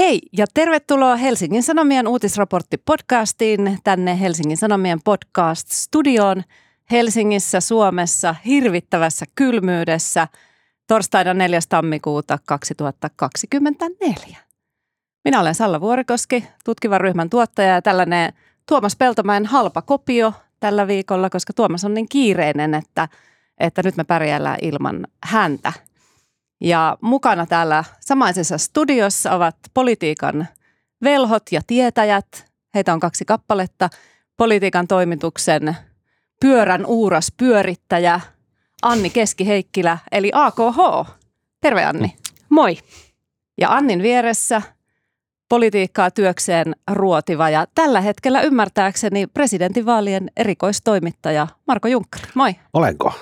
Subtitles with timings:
[0.00, 6.42] Hei ja tervetuloa Helsingin Sanomien uutisraportti-podcastiin tänne Helsingin Sanomien podcast-studioon
[6.90, 10.28] Helsingissä, Suomessa, hirvittävässä kylmyydessä
[10.86, 11.60] torstaina 4.
[11.68, 14.36] tammikuuta 2024.
[15.24, 18.32] Minä olen Salla Vuorikoski, tutkivan ryhmän tuottaja ja tällainen
[18.68, 23.08] Tuomas Peltomäen halpa kopio tällä viikolla, koska Tuomas on niin kiireinen, että,
[23.58, 25.72] että nyt me pärjäillään ilman häntä–
[26.60, 30.48] ja mukana täällä samaisessa studiossa ovat politiikan
[31.04, 32.50] velhot ja tietäjät.
[32.74, 33.88] Heitä on kaksi kappaletta.
[34.36, 35.76] Politiikan toimituksen
[36.40, 38.20] pyörän uuras pyörittäjä
[38.82, 41.10] Anni Keski-Heikkilä, eli AKH.
[41.60, 42.16] Terve Anni.
[42.48, 42.78] Moi.
[43.60, 44.62] Ja Annin vieressä
[45.48, 52.24] politiikkaa työkseen ruotiva ja tällä hetkellä ymmärtääkseni presidentinvaalien erikoistoimittaja Marko Junkkari.
[52.34, 52.54] Moi.
[52.72, 53.12] Olenko?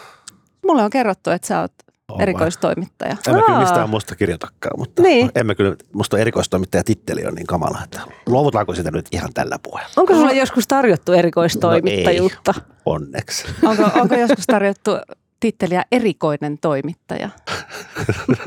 [0.66, 1.72] Mulle on kerrottu, että sä oot
[2.12, 3.16] on erikoistoimittaja.
[3.28, 5.30] En mä kyllä mistään musta kirjoitakaan, mutta niin.
[5.34, 9.92] emme kyllä, musta erikoistoimittaja titteli on niin kamala, että luovutaanko sitä nyt ihan tällä puheella.
[9.96, 12.55] Onko sulla joskus tarjottu erikoistoimittajuutta?
[12.56, 13.46] No ei, onneksi.
[13.62, 14.91] Onko, onko joskus tarjottu
[15.41, 17.30] titteliä erikoinen toimittaja?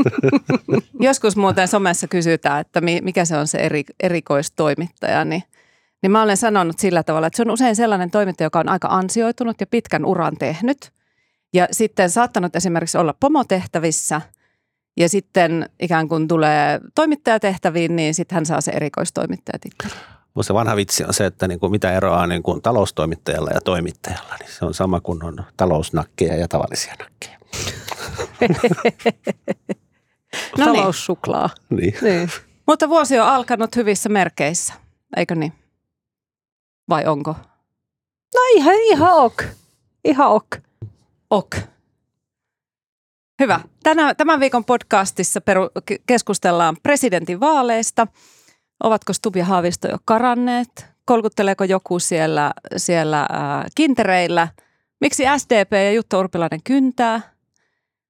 [1.00, 5.44] joskus muuten somessa kysytään, että mikä se on se eri, erikoistoimittaja, niin
[6.02, 8.88] niin mä olen sanonut sillä tavalla, että se on usein sellainen toimittaja, joka on aika
[8.88, 10.78] ansioitunut ja pitkän uran tehnyt–
[11.54, 14.22] ja sitten saattanut esimerkiksi olla pomotehtävissä
[14.98, 19.94] ja sitten ikään kuin tulee toimittajatehtäviin, niin sitten hän saa se erikoistoimittajatitteli.
[20.34, 23.62] Mutta se vanha vitsi on se, että niin kuin mitä eroa niin kuin taloustoimittajalla ja
[23.62, 27.38] toimittajalla, niin se on sama kuin on talousnakkeja ja tavallisia nakkeja.
[30.58, 30.76] no niin.
[30.76, 31.50] Taloussuklaa.
[31.70, 31.94] Niin.
[32.02, 32.30] niin.
[32.68, 34.74] Mutta vuosi on alkanut hyvissä merkeissä,
[35.18, 35.54] eikö niin?
[36.90, 37.36] Vai onko?
[38.34, 39.44] No ihan, ihan ok.
[40.06, 40.58] Ihan ok.
[41.32, 41.56] Ok.
[43.42, 43.60] Hyvä.
[43.84, 45.70] Tänä, tämän viikon podcastissa peru,
[46.06, 48.08] keskustellaan presidentinvaaleista.
[48.84, 50.86] Ovatko Stub ja Haavisto jo karanneet?
[51.06, 54.48] Kolkutteleeko joku siellä, siellä äh, kintereillä?
[55.02, 57.22] Miksi SDP ja Jutta Urpilainen kyntää?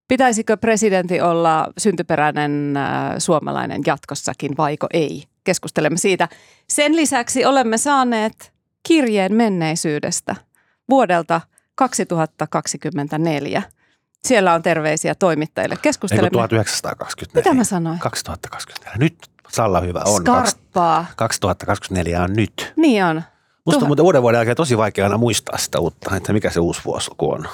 [0.07, 5.23] Pitäisikö presidentti olla syntyperäinen äh, suomalainen jatkossakin vaiko ei?
[5.43, 6.29] Keskustelemme siitä.
[6.69, 8.53] Sen lisäksi olemme saaneet
[8.87, 10.35] kirjeen menneisyydestä
[10.89, 11.41] vuodelta
[11.81, 13.61] 2024.
[14.23, 15.77] Siellä on terveisiä toimittajille.
[15.81, 16.25] Keskustelemme.
[16.25, 17.51] Eikö 1924?
[17.51, 17.99] Mitä mä sanoin?
[17.99, 18.97] 2024.
[18.97, 19.17] Nyt
[19.49, 20.21] Salla hyvä on.
[20.21, 21.05] Skarppaa.
[21.15, 22.73] 2024 on nyt.
[22.75, 23.21] Niin on.
[23.65, 26.59] Musta Tuh- muuten uuden vuoden jälkeen tosi vaikea aina muistaa sitä uutta, että mikä se
[26.59, 27.47] uusi vuosi on.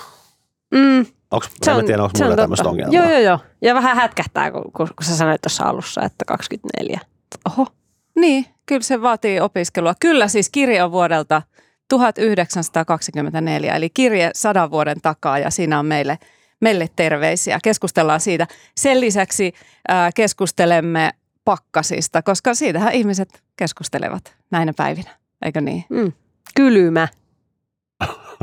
[0.71, 1.05] Mm.
[1.31, 2.95] Onks, se on, en tiedä, onko mulla tämmöistä ongelmaa.
[2.95, 3.39] Joo, joo, joo.
[3.61, 6.99] Ja vähän hätkähtää, kun, kun, kun sä sanoit tuossa alussa, että 24.
[7.45, 7.67] Oho.
[8.15, 9.93] Niin, kyllä se vaatii opiskelua.
[9.99, 11.41] Kyllä siis kirja on vuodelta–
[11.89, 16.17] 1924, eli kirje sadan vuoden takaa ja siinä on meille,
[16.59, 17.59] meille terveisiä.
[17.63, 18.47] Keskustellaan siitä.
[18.77, 19.53] Sen lisäksi
[19.87, 21.11] ää, keskustelemme
[21.45, 25.09] pakkasista, koska siitähän ihmiset keskustelevat näinä päivinä,
[25.45, 25.85] eikö niin?
[25.89, 26.11] Mm.
[26.55, 27.07] Kylmä.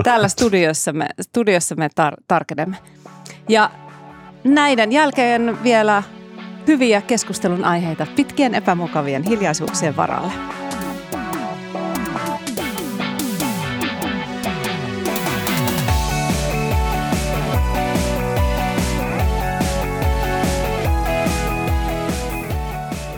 [0.03, 2.77] Täällä studiossa me, studiossa me tar- tarkenemme.
[3.49, 3.71] Ja
[4.45, 6.03] näiden jälkeen vielä
[6.67, 10.33] hyviä keskustelun aiheita pitkien epämukavien hiljaisuuksien varalle.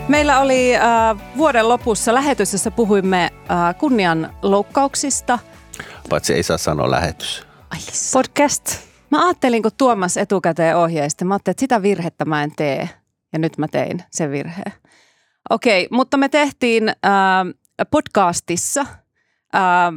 [0.08, 0.82] Meillä oli äh,
[1.36, 5.38] vuoden lopussa lähetys, jossa puhuimme äh, kunnianloukkauksista.
[6.10, 7.46] Paitsi ei saa sanoa lähetys.
[7.70, 7.78] Ai,
[8.12, 8.78] Podcast.
[9.10, 12.88] Mä ajattelin, kun Tuomas etukäteen ohjeisti, mä ajattelin, että sitä virhettä mä en tee.
[13.32, 14.72] Ja nyt mä tein sen virheen.
[15.50, 19.92] Okei, mutta me tehtiin äh, podcastissa äh,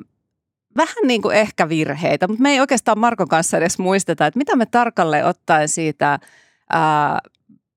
[0.78, 4.56] vähän niin kuin ehkä virheitä, mutta me ei oikeastaan Markon kanssa edes muisteta, että mitä
[4.56, 6.20] me tarkalleen ottaen siitä äh,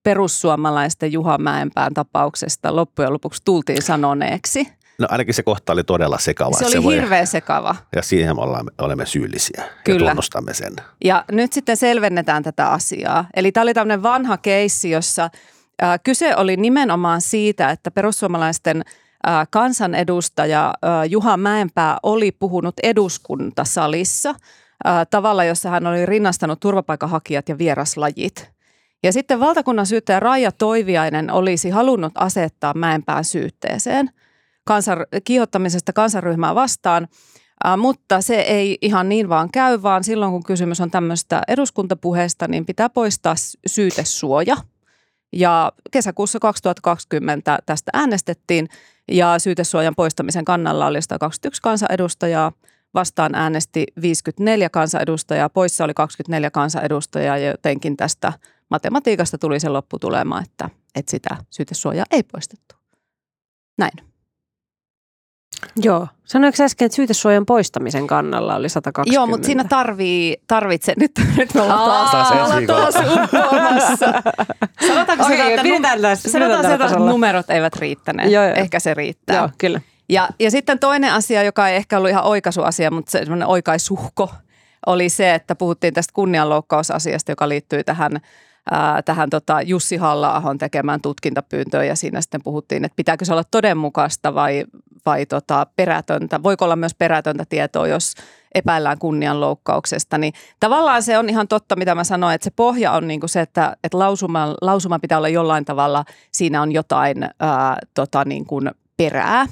[0.02, 4.66] perussuomalaisten Juha Mäenpään tapauksesta loppujen lopuksi tultiin sanoneeksi?
[4.98, 6.56] No ainakin se kohta oli todella sekava.
[6.56, 7.76] Se oli se voi, hirveän sekava.
[7.96, 10.04] Ja siihen me olemme, olemme syyllisiä Kyllä.
[10.04, 10.76] ja tunnustamme sen.
[11.04, 13.24] Ja nyt sitten selvennetään tätä asiaa.
[13.36, 15.30] Eli tämä oli tämmöinen vanha keissi, jossa
[15.82, 18.82] äh, kyse oli nimenomaan siitä, että perussuomalaisten
[19.28, 24.34] äh, kansanedustaja äh, Juha Mäenpää oli puhunut eduskuntasalissa
[25.10, 28.48] tavalla, jossa hän oli rinnastanut turvapaikanhakijat ja vieraslajit–
[29.02, 34.10] ja sitten valtakunnan syyttäjä Raija Toiviainen olisi halunnut asettaa Mäenpään syytteeseen
[34.64, 37.08] kansan, kiihottamisesta kansanryhmää vastaan,
[37.76, 42.66] mutta se ei ihan niin vaan käy, vaan silloin kun kysymys on tämmöistä eduskuntapuheesta, niin
[42.66, 43.34] pitää poistaa
[43.66, 44.56] syytesuoja.
[45.32, 48.68] Ja kesäkuussa 2020 tästä äänestettiin
[49.12, 52.52] ja syytesuojan poistamisen kannalla oli 121 kansanedustajaa,
[52.94, 58.32] vastaan äänesti 54 kansanedustajaa, poissa oli 24 kansanedustajaa ja jotenkin tästä
[58.72, 62.74] matematiikasta tuli se lopputulema, että, että sitä syytesuojaa ei poistettu.
[63.78, 63.92] Näin.
[65.76, 66.08] Joo.
[66.24, 69.16] Sanoiko sä äsken, että syytesuojan poistamisen kannalla oli 120?
[69.16, 74.22] Joo, mutta siinä tarvii, tarvitse, nyt, nyt me ollaan taas, Taas ensi taas uppoamassa.
[74.88, 78.32] Sanotaanko Okei, sitä, että, num- tässä- sanotaan sitä, että numerot eivät riittäneet.
[78.32, 78.54] Joo, joo.
[78.54, 79.36] Ehkä se riittää.
[79.36, 79.80] Joo, kyllä.
[80.08, 84.30] Ja, ja sitten toinen asia, joka ei ehkä ollut ihan oikaisuasia, mutta se semmoinen oikaisuhko,
[84.86, 88.12] oli se, että puhuttiin tästä kunnianloukkausasiasta, joka liittyy tähän,
[89.04, 94.34] tähän tota Jussi halla tekemään tutkintapyyntöön ja siinä sitten puhuttiin, että pitääkö se olla todenmukaista
[94.34, 94.64] vai,
[95.06, 96.42] vai tota perätöntä.
[96.42, 98.14] Voiko olla myös perätöntä tietoa, jos
[98.54, 103.08] epäillään kunnianloukkauksesta, niin tavallaan se on ihan totta, mitä mä sanoin, että se pohja on
[103.08, 107.76] niin kuin se, että, että lausuma, lausuma pitää olla jollain tavalla, siinä on jotain ää,
[107.94, 109.46] tota niin kuin perää.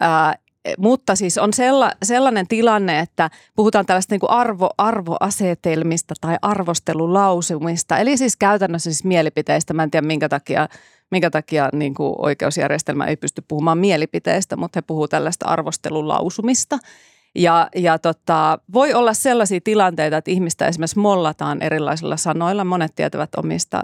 [0.00, 0.34] Ää,
[0.78, 7.98] mutta siis on sella, sellainen tilanne, että puhutaan tällaista niin kuin arvo, arvoasetelmista tai arvostelulausumista,
[7.98, 9.74] eli siis käytännössä siis mielipiteistä.
[9.74, 10.68] Mä en tiedä minkä takia,
[11.10, 16.78] minkä takia niin kuin oikeusjärjestelmä ei pysty puhumaan mielipiteistä, mutta he puhuu tällaista arvostelulausumista.
[17.34, 22.64] Ja, ja tota, voi olla sellaisia tilanteita, että ihmistä esimerkiksi mollataan erilaisilla sanoilla.
[22.64, 23.82] Monet tietävät omista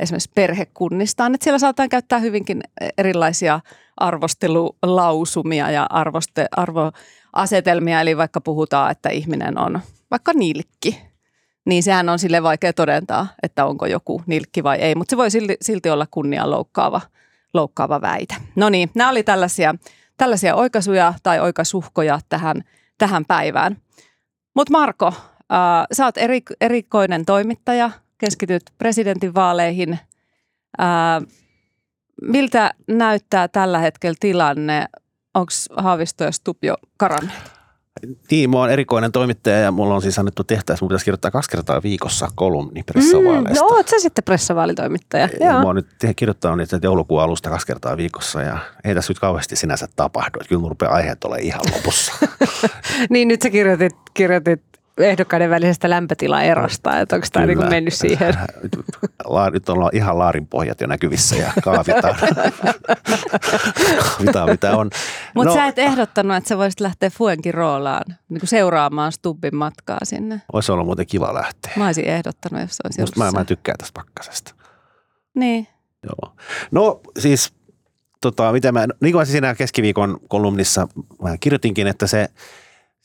[0.00, 2.60] esimerkiksi perhekunnistaan, että siellä saatetaan käyttää hyvinkin
[2.98, 3.60] erilaisia
[3.96, 8.00] arvostelulausumia ja arvoste, arvoasetelmia.
[8.00, 9.80] Eli vaikka puhutaan, että ihminen on
[10.10, 11.00] vaikka nilkki,
[11.66, 15.30] niin sehän on sille vaikea todentaa, että onko joku nilkki vai ei, mutta se voi
[15.30, 17.00] silti, silti olla kunnian loukkaava,
[17.54, 18.34] loukkaava väite.
[18.56, 19.74] No niin, nämä oli tällaisia,
[20.16, 22.64] tällaisia oikaisuja tai oikaisuhkoja tähän,
[22.98, 23.76] tähän päivään.
[24.54, 29.98] Mutta Marko, äh, sä oot eri, erikoinen toimittaja, keskityt presidentinvaaleihin.
[30.80, 31.26] Äh,
[32.22, 34.86] miltä näyttää tällä hetkellä tilanne?
[35.34, 37.56] Onko Haavisto ja Stubb jo karanneet?
[38.30, 41.50] Niin, mä oon erikoinen toimittaja ja mulla on siis annettu tehtävässä, mun pitäisi kirjoittaa kaksi
[41.50, 43.64] kertaa viikossa kolumni pressavaaleista.
[43.64, 45.28] no oot sä sitten pressavaalitoimittaja.
[45.40, 45.60] Ja Joo.
[45.60, 49.56] Mä oon nyt kirjoittanut niitä joulukuun alusta kaksi kertaa viikossa ja ei tässä nyt kauheasti
[49.56, 50.38] sinänsä tapahdu.
[50.40, 52.12] Että kyllä mun rupeaa aiheet ole ihan lopussa.
[53.10, 54.62] Niin nyt sä kirjoitit, kirjoitit
[54.98, 58.34] ehdokkaiden välisestä lämpötilaerosta, että onko tämä niinku mennyt siihen?
[58.62, 58.76] Nyt,
[59.24, 62.16] la, nyt on ihan laarin pohjat jo näkyvissä ja kaavitaan.
[64.26, 64.90] mitä, mitä on.
[65.34, 69.56] Mutta no, sä et ehdottanut, että sä voisit lähteä Fuenkin roolaan niin kuin seuraamaan Stubbin
[69.56, 70.42] matkaa sinne.
[70.52, 71.72] Olisi ollut muuten kiva lähteä.
[71.76, 74.54] Mä olisin ehdottanut, jos se olisi Musta mä, mä tykkään tästä pakkasesta.
[75.34, 75.68] Niin.
[76.02, 76.36] Joo.
[76.70, 77.54] No siis,
[78.20, 80.88] tota, mitä mä, niin kuin mä siinä keskiviikon kolumnissa
[81.22, 82.28] mä kirjoitinkin, että se,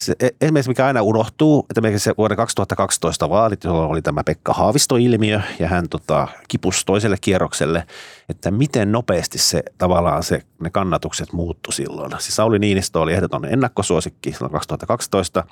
[0.02, 4.24] se e- esimerkiksi mikä aina unohtuu, että esimerkiksi se vuoden 2012 vaalit, jolloin oli tämä
[4.24, 7.88] Pekka Haavisto-ilmiö ja hän tota, kipusi toiselle kierrokselle,
[8.30, 12.12] että miten nopeasti se tavallaan se, ne kannatukset muuttu silloin.
[12.12, 15.44] Siis Sauli Niinistö oli ehdoton ennakkosuosikki silloin 2012.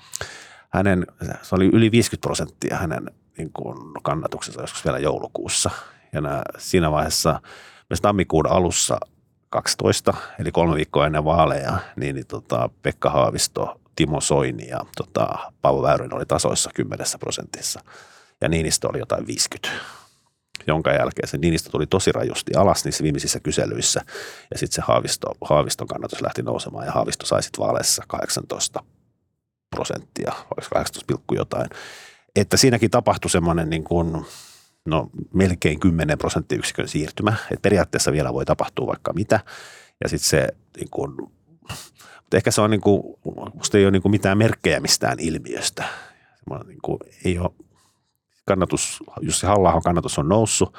[0.70, 1.08] Hänen,
[1.42, 5.70] se oli yli 50 prosenttia hänen niin kuin kannatuksensa joskus vielä joulukuussa.
[6.14, 7.42] Ja nämä, siinä vaiheessa
[7.90, 9.00] myös tammikuun alussa
[9.50, 15.28] 12, eli kolme viikkoa ennen vaaleja, niin, niin tota, Pekka Haavisto, Timo Soini ja tota,
[15.62, 17.82] Paavo Väyrynen oli tasoissa 10 prosentissa.
[18.42, 19.70] Ja Niinistö oli jotain 50
[20.68, 24.02] jonka jälkeen se Niinistö tuli tosi rajusti alas niissä viimeisissä kyselyissä.
[24.52, 28.84] Ja sitten se Haavisto, Haaviston kannatus lähti nousemaan ja Haavisto sai sitten vaaleissa 18
[29.76, 31.70] prosenttia, vai 18, pilkku jotain.
[32.36, 34.26] Että siinäkin tapahtui semmoinen niin kuin,
[34.86, 37.34] no, melkein 10 prosenttiyksikön siirtymä.
[37.52, 39.40] Että periaatteessa vielä voi tapahtua vaikka mitä.
[40.04, 40.48] Ja sitten se
[40.78, 41.32] niin kuin,
[42.38, 43.02] ehkä se on niin kuin,
[43.54, 45.84] musta ei ole niin kuin mitään merkkejä mistään ilmiöstä.
[46.68, 47.50] Niin kuin, ei ole
[48.46, 50.78] kannatus, Jussi halla kannatus on noussut,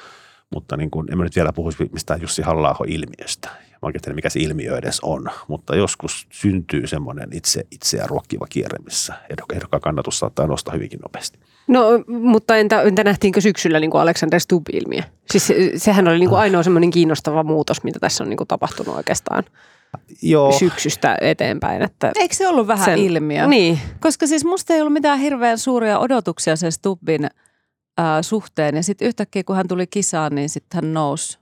[0.54, 3.48] mutta niin kuin, en mä nyt vielä puhuisi mistään Jussi halla ilmiöstä.
[3.82, 8.78] Mä oikein mikä se ilmiö edes on, mutta joskus syntyy semmoinen itse, itseä ruokkiva kierre,
[8.84, 11.38] missä ehdokkaan kannatus saattaa nostaa hyvinkin nopeasti.
[11.68, 15.02] No, mutta entä, entä nähtiinkö syksyllä niin kuin Alexander Stubb-ilmiö?
[15.30, 18.48] Siis se, sehän oli niin kuin ainoa semmoinen kiinnostava muutos, mitä tässä on niin kuin
[18.48, 19.44] tapahtunut oikeastaan
[20.22, 21.82] Joo, syksystä eteenpäin.
[21.82, 23.46] Että Eikö se ollut vähän sen- ilmiö?
[23.46, 27.26] Niin, Koska siis musta ei ollut mitään hirveän suuria odotuksia sen Stubbin
[27.98, 28.76] ää, suhteen.
[28.76, 31.38] Ja sitten yhtäkkiä kun hän tuli kisaan, niin sitten hän nousi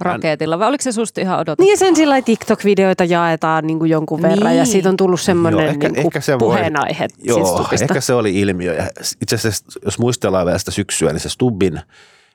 [0.00, 0.58] raketilla.
[0.58, 1.62] Vai oliko se susta ihan odotettu?
[1.64, 4.72] niin ja sen sillä TikTok-videoita jaetaan niin kuin jonkun verran ja Niin.
[4.72, 7.84] siitä on tullut semmoinen Joo, ehkä- niin kuin ehkä se voi- puheenaihe siitä Joo, Stubbista.
[7.84, 8.74] ehkä se oli ilmiö.
[8.74, 8.86] Ja
[9.22, 11.80] itse asiassa, jos muistellaan vielä sitä syksyä, niin se Stubbin,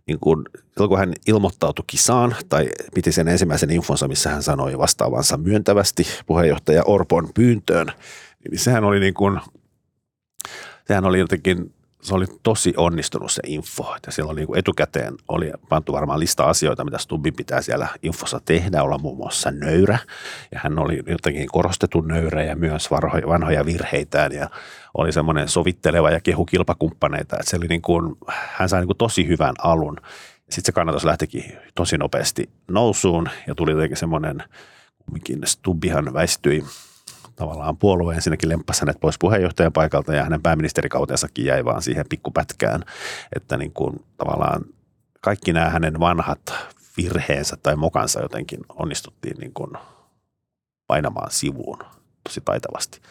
[0.07, 4.77] niin kun, silloin kun hän ilmoittautui kisaan tai piti sen ensimmäisen infonsa, missä hän sanoi
[4.77, 7.87] vastaavansa myöntävästi puheenjohtaja Orpon pyyntöön,
[8.49, 9.39] niin sehän oli niin kuin,
[10.87, 13.95] sehän oli jotenkin, se oli tosi onnistunut se info.
[14.05, 18.41] Ja silloin niin kuin etukäteen oli pantu varmaan lista asioita, mitä Stubbin pitää siellä infossa
[18.45, 19.99] tehdä, olla muun muassa nöyrä.
[20.51, 22.91] Ja hän oli jotenkin korostettu nöyrä ja myös
[23.27, 24.49] vanhoja virheitään ja
[24.93, 27.35] oli semmoinen sovitteleva ja kehu kilpakumppaneita.
[27.35, 29.97] Että se oli niin kuin, hän sai niin kuin tosi hyvän alun.
[30.49, 34.43] Sitten se kannatus lähtikin tosi nopeasti nousuun ja tuli jotenkin semmoinen
[35.05, 36.63] kumminkin Stubbihan väistyi
[37.35, 42.83] tavallaan puolue ensinnäkin lemppasi hänet pois puheenjohtajan paikalta ja hänen pääministerikautensakin jäi vaan siihen pikkupätkään,
[43.35, 44.65] että niin kuin tavallaan
[45.21, 46.53] kaikki nämä hänen vanhat
[46.97, 49.71] virheensä tai mokansa jotenkin onnistuttiin niin kuin
[50.87, 51.79] painamaan sivuun
[52.23, 53.01] tosi taitavasti.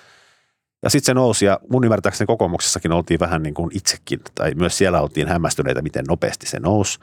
[0.82, 4.78] Ja sitten se nousi ja mun ymmärtääkseni kokoomuksessakin oltiin vähän niin kuin itsekin, tai myös
[4.78, 6.98] siellä oltiin hämmästyneitä, miten nopeasti se nousi.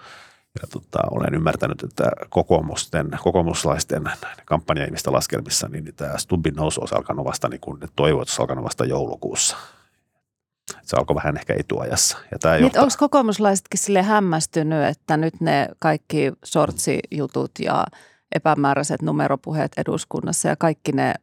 [0.61, 4.03] Ja tota, olen ymmärtänyt, että kokoomusten, kokoomuslaisten
[4.45, 9.57] kampanjaimista laskelmissa, niin tämä Stubbin nousu olisi alkanut vasta, niin kuin toivoit, alkanut vasta joulukuussa.
[10.83, 12.17] Se alkoi vähän ehkä etuajassa.
[12.31, 12.83] Ja tämä Niin, johtaa...
[12.83, 17.85] onko kokoomuslaisetkin sille hämmästynyt, että nyt ne kaikki sortsijutut ja
[18.35, 21.13] epämääräiset numeropuheet eduskunnassa ja kaikki ne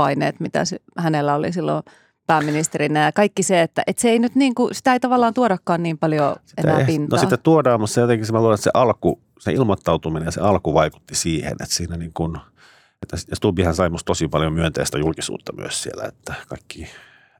[0.00, 1.82] paineet, mitä se, hänellä oli silloin
[2.26, 5.82] pääministerinä ja kaikki se, että, että se ei nyt niin kuin, sitä ei tavallaan tuodakaan
[5.82, 7.18] niin paljon Sitä enää ei- pintaan.
[7.18, 10.30] No sitä tuodaan, mutta se jotenkin se, mä luulen, että se alku, se ilmoittautuminen ja
[10.30, 12.36] se alku vaikutti siihen, että siinä niin kuin,
[13.02, 16.86] että ja Stubbihan sai musta tosi paljon myönteistä julkisuutta myös siellä, että kaikki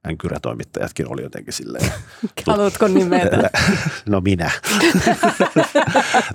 [0.09, 1.93] änkyrätoimittajatkin oli jotenkin silleen,
[2.47, 3.51] Haluatko nimetä?
[4.09, 4.51] no minä.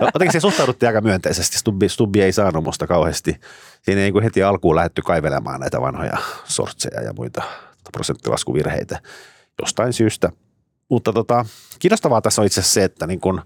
[0.14, 1.58] jotenkin se suhtauduttiin aika myönteisesti.
[1.58, 3.40] Stubbi, Stubbi ei saanut musta kauheasti.
[3.82, 7.42] Siinä ei niin kuin heti alkuun lähdetty kaivelemaan näitä vanhoja sortseja ja muita
[7.92, 9.00] prosenttilaskuvirheitä
[9.62, 10.32] jostain syystä.
[10.88, 11.44] Mutta tota,
[11.78, 13.42] kiinnostavaa tässä on itse asiassa se, että niin kun,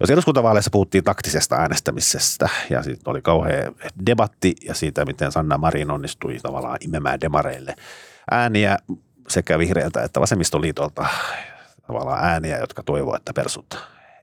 [0.00, 3.72] jos eduskuntavaaleissa puhuttiin taktisesta äänestämisestä ja sitten oli kauhea
[4.06, 7.74] debatti ja siitä, miten Sanna Marin onnistui tavallaan imemään demareille
[8.30, 8.78] ääniä
[9.30, 11.06] sekä vihreältä että vasemmistoliitolta
[11.86, 13.78] tavallaan ääniä, jotka toivoo, että persut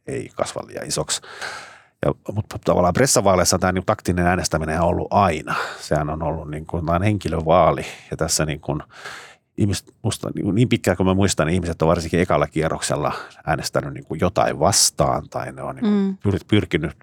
[0.07, 1.21] ei kasva liian isoksi.
[2.05, 5.55] Ja, mutta tavallaan pressavaaleissa tämä niin taktinen äänestäminen on ollut aina.
[5.79, 8.81] Sehän on ollut niin, kuin, on henkilövaali ja tässä niin kuin,
[9.57, 13.13] ihmiset, musta, niin, niin pitkään kuin mä muistan, niin ihmiset on varsinkin ekalla kierroksella
[13.45, 16.17] äänestänyt niin kuin jotain vastaan tai ne on niin kuin Mm.
[16.27, 16.97] pyr- pyrkinyt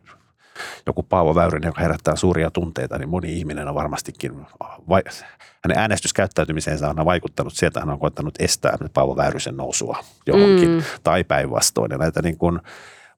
[0.86, 4.46] joku Paavo Väyrynen, joka herättää suuria tunteita, niin moni ihminen on varmastikin,
[4.88, 5.02] vai,
[5.64, 10.82] hänen äänestyskäyttäytymiseensä on vaikuttanut sieltä, hän on koettanut estää Paavo Väyrysen nousua johonkin mm.
[11.02, 11.90] tai päinvastoin.
[11.90, 12.60] Ja näitä niin kuin,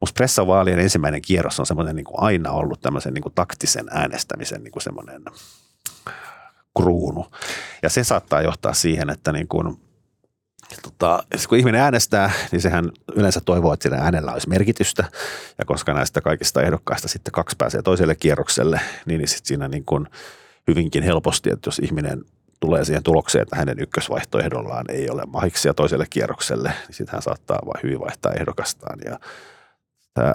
[0.01, 4.63] musta pressavaalien ensimmäinen kierros on semmoinen niin kuin aina ollut tämmöisen niin kuin taktisen äänestämisen
[4.63, 5.23] niin kuin semmoinen
[6.77, 7.27] kruunu.
[7.83, 9.77] Ja se saattaa johtaa siihen, että niin kuin,
[10.83, 15.05] tota, kun ihminen äänestää, niin sehän yleensä toivoo, että sillä äänellä olisi merkitystä.
[15.59, 19.85] Ja koska näistä kaikista ehdokkaista sitten kaksi pääsee toiselle kierrokselle, niin, niin sitten siinä niin
[19.85, 20.07] kuin
[20.69, 22.25] hyvinkin helposti, että jos ihminen
[22.61, 27.59] tulee siihen tulokseen, että hänen ykkösvaihtoehdollaan ei ole mahiksia toiselle kierrokselle, niin sitten hän saattaa
[27.67, 28.99] vain hyvin vaihtaa ehdokastaan.
[29.05, 29.19] Ja
[30.15, 30.35] tämä,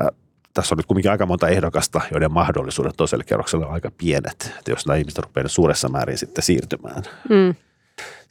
[0.53, 4.53] tässä on nyt kuitenkin aika monta ehdokasta, joiden mahdollisuudet toiselle kierrokselle on aika pienet.
[4.59, 7.55] Että jos nämä ihmiset rupeaa nyt suuressa määrin sitten siirtymään, Mm.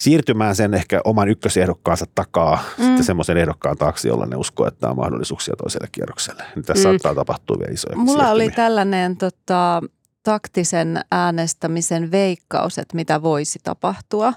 [0.01, 2.83] Siirtymään sen ehkä oman ykkösehdokkaansa takaa Mm.
[2.83, 2.87] mm.
[2.87, 6.45] sitten semmoisen ehdokkaan taakse, jolla ne uskoo, että on mahdollisuuksia toiselle kierrokselle.
[6.55, 6.93] Niin tässä Mm.
[6.95, 6.99] mm.
[6.99, 8.65] saattaa tapahtua vielä isoja Mulla oli siirtymiä.
[8.67, 9.83] tällainen tota,
[10.23, 14.33] taktisen äänestämisen veikkaus, että mitä voisi tapahtua.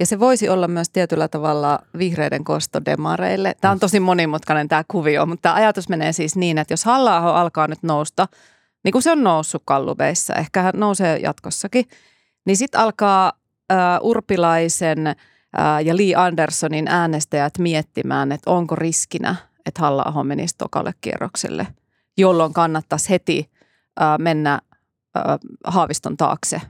[0.00, 3.54] Ja se voisi olla myös tietyllä tavalla vihreiden kosto demareille.
[3.60, 7.16] Tämä on tosi monimutkainen tämä kuvio, mutta tämä ajatus menee siis niin, että jos halla
[7.40, 8.28] alkaa nyt nousta,
[8.84, 11.84] niin kuin se on noussut kallubeissa, ehkä hän nousee jatkossakin,
[12.46, 13.32] niin sitten alkaa
[13.70, 15.16] äh, Urpilaisen äh,
[15.84, 19.36] ja Lee Andersonin äänestäjät miettimään, että onko riskinä,
[19.66, 21.66] että halla menisi tokalle kierrokselle,
[22.16, 23.50] jolloin kannattaisi heti
[24.02, 24.52] äh, mennä
[25.16, 26.60] äh, Haaviston taakse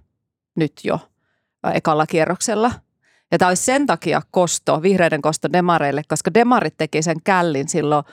[0.57, 0.99] nyt jo
[1.67, 2.73] äh, ekalla kierroksella.
[3.33, 8.05] Ja tämä olisi sen takia kosto, vihreiden kosto demareille, koska demarit teki sen källin silloin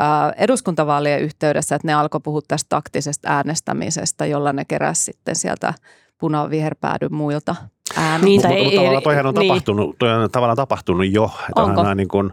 [0.00, 5.74] äh, eduskuntavaalien yhteydessä, että ne alkoi puhua tästä taktisesta äänestämisestä, jolla ne keräsi sitten sieltä
[6.18, 7.56] punaviherpäädyn muilta
[7.96, 8.22] äänet.
[8.24, 9.48] Niin, Mutta tai ei- tavallaan toihan on, niin.
[9.48, 11.24] tapahtunut, toi on tavallaan tapahtunut jo.
[11.48, 11.82] Että Onko?
[11.82, 12.30] nämä niin kuin,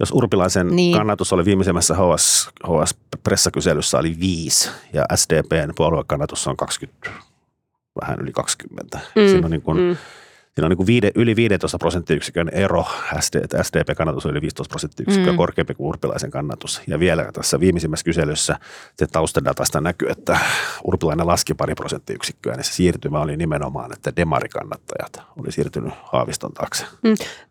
[0.00, 0.96] jos Urpilaisen Niin.
[0.96, 7.10] kannatus oli viimeisimmässä HS, HS-pressakyselyssä oli 5 ja SDPn puoluekannatus on 20,
[8.00, 8.98] vähän yli 20.
[9.16, 9.96] Mm, Siinä on, niin kuin, mm.
[10.60, 12.84] Siinä on niin kuin viide, yli 15 prosenttiyksikön ero.
[13.20, 15.34] SD, SDP-kannatus on yli 15 prosenttiyksikköä Mm.
[15.34, 15.36] mm.
[15.36, 16.82] korkeampi kuin Urpilaisen kannatus.
[16.86, 18.56] Ja vielä tässä viimeisimmässä kyselyssä
[18.96, 20.38] se taustadatasta näkyy, että
[20.84, 26.84] Urpilainen laski pari prosenttiyksikköä, niin se siirtymä oli nimenomaan, että demarikannattajat oli siirtynyt Haaviston taakse.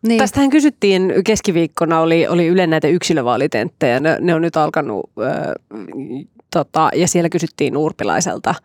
[0.01, 0.19] Niin.
[0.19, 5.53] Tästähän kysyttiin keskiviikkona, oli, oli Yle näitä yksilövaalitenttejä, ne, ne on nyt alkanut, ö,
[6.51, 8.55] tota, ja siellä kysyttiin Urpilaiselta,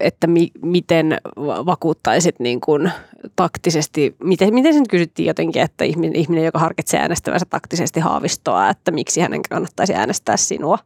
[0.00, 2.92] että mi, miten va- vakuuttaisit niin kuin
[3.36, 8.90] taktisesti, miten, miten sen kysyttiin jotenkin, että ihminen, ihminen, joka harkitsee äänestävänsä taktisesti haavistoa, että
[8.90, 10.78] miksi hänen kannattaisi äänestää sinua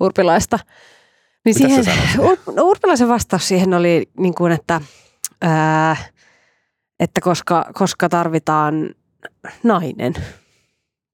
[0.00, 0.58] Urpilaista.
[1.44, 4.80] Niin Mitä siihen, Ur, no Urpilaisen vastaus siihen oli niin kuin, että,
[5.42, 5.96] ää,
[7.00, 8.94] että koska, koska tarvitaan
[9.62, 10.14] nainen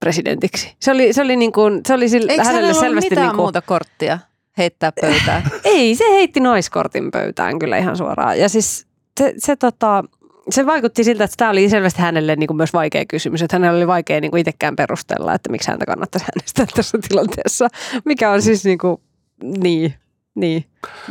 [0.01, 0.77] presidentiksi.
[0.81, 3.45] Se oli, se oli, niin kuin, se oli sille, Eikö hänelle selvästi mitään niin kuin,
[3.45, 4.19] muuta korttia
[4.59, 5.43] heittää pöytään?
[5.65, 8.39] ei, se heitti naiskortin pöytään kyllä ihan suoraan.
[8.39, 8.87] Ja siis
[9.21, 10.05] se, se, tota,
[10.51, 13.43] se vaikutti siltä, että tämä oli selvästi hänelle niin kuin myös vaikea kysymys.
[13.43, 17.69] Että hänellä oli vaikea niin kuin itsekään perustella, että miksi häntä kannattaisi äänestää tässä tilanteessa.
[18.05, 18.97] Mikä on siis niin kuin,
[19.43, 19.95] niin,
[20.35, 20.65] niin.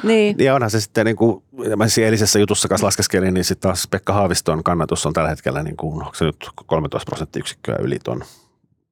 [0.03, 0.35] Niin.
[0.39, 1.43] Ja onhan se sitten, niin kuin,
[1.75, 5.63] mä siis eilisessä jutussa kanssa laskeskelin, niin sitten taas Pekka Haaviston kannatus on tällä hetkellä,
[5.63, 8.23] niin kuin, onko se nyt 13 prosenttiyksikköä yli tuon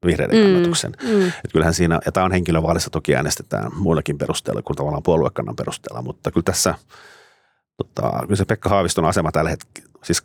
[0.05, 0.91] vihreiden Mm, kannatuksen.
[1.03, 1.27] mm.
[1.27, 6.01] Et kyllähän siinä, ja tämä on henkilövaalissa toki äänestetään muillakin perusteella kuin tavallaan puoluekannan perusteella,
[6.01, 6.75] mutta kyllä tässä,
[7.77, 10.24] tota, kyllä se Pekka Haaviston asema tällä hetkellä, siis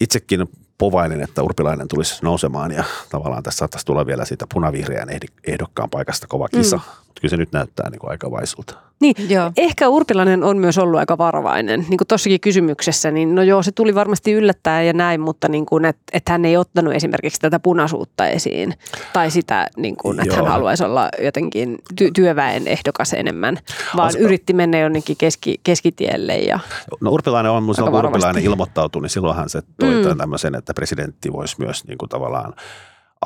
[0.00, 0.48] itsekin
[0.80, 5.08] povailin, että Urpilainen tulisi nousemaan ja tavallaan tässä saattaisi tulla vielä siitä punavihreän
[5.46, 6.82] ehdokkaan paikasta kova kisa, mm.
[7.06, 8.74] mutta kyllä se nyt näyttää niin kuin aika vaisulta.
[9.00, 9.52] Niin, Joo.
[9.56, 11.80] ehkä Urpilainen on myös ollut aika varovainen.
[11.88, 15.66] Niin kuin tossakin kysymyksessä, niin no joo, se tuli varmasti yllättäen ja näin, mutta niin
[15.66, 18.74] kuin, että, että hän ei ottanut esimerkiksi tätä punaisuutta esiin.
[19.12, 20.52] Tai sitä, niin kuin, että hän Joo.
[20.52, 23.58] haluaisi olla jotenkin ty- työväen ehdokas enemmän,
[23.96, 26.36] vaan Olisiko- yritti mennä jonnekin keski, keskitielle.
[26.36, 26.58] Ja,
[27.00, 28.04] No Urpilainen on, silloin kun.
[28.04, 30.08] Urpilainen ilmoittautui, niin silloinhan se toi Mm.
[30.08, 30.16] mm.
[30.18, 32.54] tämmöisen, että presidentti voisi myös niin kuin tavallaan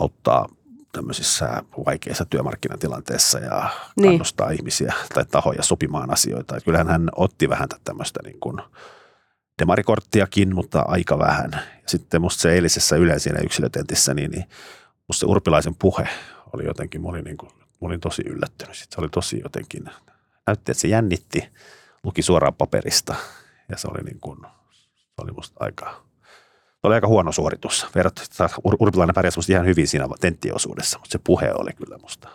[0.00, 0.48] auttaa
[0.92, 4.10] tämmöisissä vaikeissa työmarkkinatilanteissa ja Niin.
[4.10, 6.56] kannustaa ihmisiä tai tahoja sopimaan asioita.
[6.56, 8.56] Et kyllähän hän otti vähän tämmöistä niin kuin
[9.58, 11.50] demarikorttiakin, mutta aika vähän.
[11.52, 14.44] Ja sitten musta se eilisessä Ylen siinä yksilötentissä, niin, niin
[15.08, 16.08] musta se Urpilaisen puhe
[16.52, 18.76] oli jotenkin, mä olin, niin kuin, mä olin tosi yllättynyt.
[18.76, 19.84] Sitten se oli tosi jotenkin,
[20.46, 21.48] näytti, että se jännitti,
[22.04, 23.14] luki suoraan paperista
[23.68, 24.38] ja se oli niin kuin,
[24.70, 26.03] se oli musta aika,
[26.84, 27.86] oli aika huono suoritus.
[27.94, 32.28] Verrattuna, Ur- Urpilainen pärjäsi musta ihan hyvin siinä tenttiosuudessa, mutta se puhe oli kyllä musta.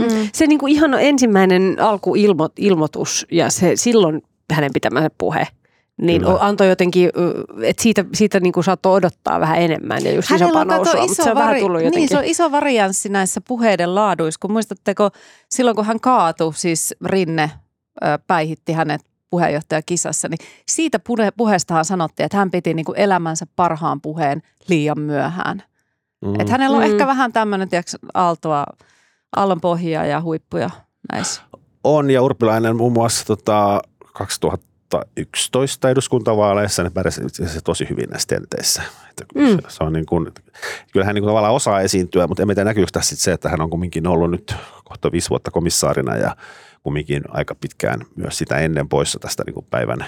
[0.00, 0.28] Mm.
[0.32, 5.46] se niin kuin ihan ensimmäinen alkuilmoitus ja se silloin hänen pitämänsä puhe,
[6.02, 6.38] niin Kyllä.
[6.40, 7.10] antoi jotenkin,
[7.62, 11.12] että siitä, siitä niin kuin saattoi odottaa vähän enemmän ja just isompaa Hänellä nousua, mutta
[11.12, 11.98] iso, se on vähän vari- tullut jotenkin.
[12.00, 15.10] niin, se on iso varianssi näissä puheiden laaduissa, kun muistatteko
[15.50, 17.50] silloin kun hän kaatui, siis Rinne
[18.04, 23.46] ö, päihitti hänet puheenjohtajakisassa, niin siitä puhe- puheestahan sanottiin, että hän piti niin kuin elämänsä
[23.56, 25.62] parhaan puheen liian myöhään.
[26.24, 26.34] Mm.
[26.40, 26.90] Että hänellä on Mm.
[26.90, 28.66] ehkä vähän tämmöinen, tiedätkö, aaltoa,
[29.36, 30.70] aallon pohjaa ja huippuja
[31.12, 31.42] näissä.
[31.84, 33.80] On ja Urpilainen muun muassa tota,
[34.12, 38.82] 2011 eduskuntavaaleissa ne pärjäsi itse asiassa tosi hyvin näissä tenteissä.
[39.10, 39.46] Että Mm.
[39.48, 40.32] se, se on niin kuin,
[40.92, 43.48] kyllä hän niin kuin tavallaan osaa esiintyä, mutta en tiedä näkyykö tässä sit se, että
[43.48, 46.36] hän on kumminkin ollut nyt kohta viisi vuotta komissaarina ja
[46.82, 50.06] kumminkin aika pitkään myös sitä ennen poissa tästä niin kuin päivän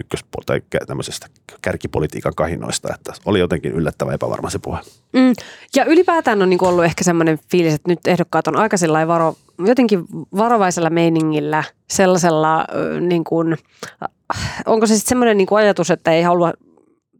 [0.00, 1.26] ykköspuolta tai tämmöisestä
[1.62, 4.78] kärkipolitiikan kahinoista, että oli jotenkin yllättävän epävarma se puhe.
[5.12, 5.32] Mm.
[5.76, 10.04] Ja ylipäätään on niinku ollut ehkä semmoinen fiilis, että nyt ehdokkaat on aika varo, jotenkin
[10.36, 12.66] varovaisella meiningillä, sellaisella
[13.00, 13.56] niin kuin,
[14.02, 16.52] äh, onko se sitten semmoinen niin ajatus, että ei halua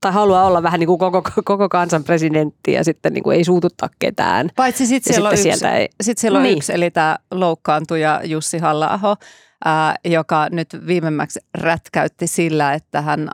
[0.04, 3.44] tai haluaa olla vähän niin kuin koko, koko kansan presidentti ja sitten niin kuin ei
[3.44, 4.50] suututtaa ketään.
[4.56, 6.56] Paitsi sitten Ja siellä, on sitten yksi, sieltä ei, sit siellä on Niin.
[6.58, 9.16] yksi, eli tämä loukkaantuja Jussi halla
[9.64, 13.28] ää, joka nyt viimemmäksi rätkäytti sillä, että hän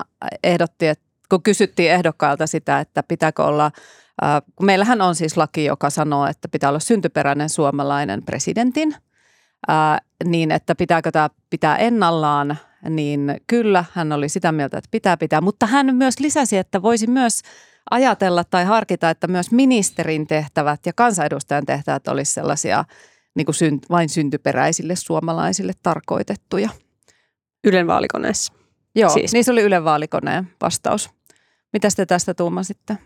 [0.44, 3.70] ehdotti, että kun kysyttiin ehdokkailta sitä, että pitääkö olla,
[4.22, 8.94] ää, meillähän on siis laki, joka sanoo, että pitää olla syntyperäinen suomalainen presidentin,
[9.68, 15.16] ää, niin että pitääkö tämä pitää ennallaan, niin kyllä hän oli sitä mieltä, että pitää
[15.16, 17.40] pitää, mutta hän myös lisäsi, että voisi myös
[17.90, 22.84] ajatella tai harkita, että myös ministerin tehtävät ja kansanedustajan tehtävät olisi sellaisia
[23.34, 26.68] niin kuin syn, vain syntyperäisille suomalaisille tarkoitettuja.
[27.64, 28.52] Ylen vaalikoneessa.
[28.94, 29.20] Joo, Siis.
[29.20, 29.32] siis.
[29.32, 31.10] niin se oli Ylen vaalikoneen vastaus.
[31.72, 32.98] Mitä te tästä tuumasitte?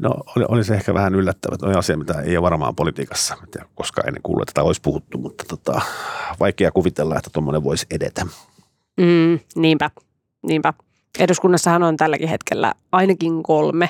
[0.00, 1.56] No oli, oli se ehkä vähän yllättävä.
[1.56, 3.36] Toi asia, mitä ei ole varmaan politiikassa.
[3.60, 5.80] En koskaan ennen kuullut, että tätä olisi puhuttu, mutta tota,
[6.40, 8.26] vaikea kuvitella, että tuommoinen voisi edetä.
[8.96, 9.90] Mm, niinpä,
[10.42, 10.72] niinpä.
[11.18, 13.88] Eduskunnassahan on tälläkin hetkellä ainakin kolme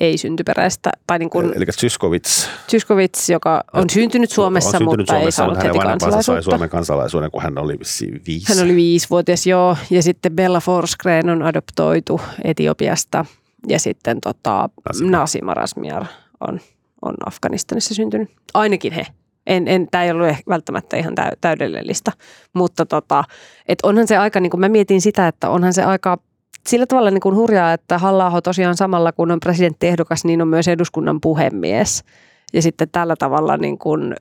[0.00, 5.26] ei-syntyperäistä, tai niin kuin Eli Zyskowicz Zyskowicz, joka on syntynyt Suomessa, on syntynyt mutta Suomessa,
[5.26, 6.50] ei saanut mutta heti vanhempansa sai kansalaisuutta.
[6.50, 7.78] Suomen kansalaisuuden, kun hän oli
[8.26, 8.48] viisi.
[8.48, 9.76] Hän oli viisivuotias, joo.
[9.90, 13.24] Ja sitten Bella Forsgren on adoptoitu Etiopiasta.
[13.68, 15.10] Ja sitten tota, Nasima.
[15.10, 16.04] Nasima Rasmiar
[16.40, 16.60] on,
[17.02, 18.30] on Afganistanissa syntynyt.
[18.54, 19.06] Ainakin he.
[19.46, 22.12] En, en, Tämä ei ollut ehkä välttämättä ihan täy, täydellistä,
[22.52, 23.24] mutta tota,
[23.68, 26.18] et onhan se aika, niin kuin mä mietin sitä, että onhan se aika
[26.68, 30.68] sillä tavalla niin kuin hurjaa, että halla tosiaan samalla kun on presidenttiehdokas, niin on myös
[30.68, 32.04] eduskunnan puhemies.
[32.52, 34.16] Ja sitten tällä tavalla niin kuin, ö,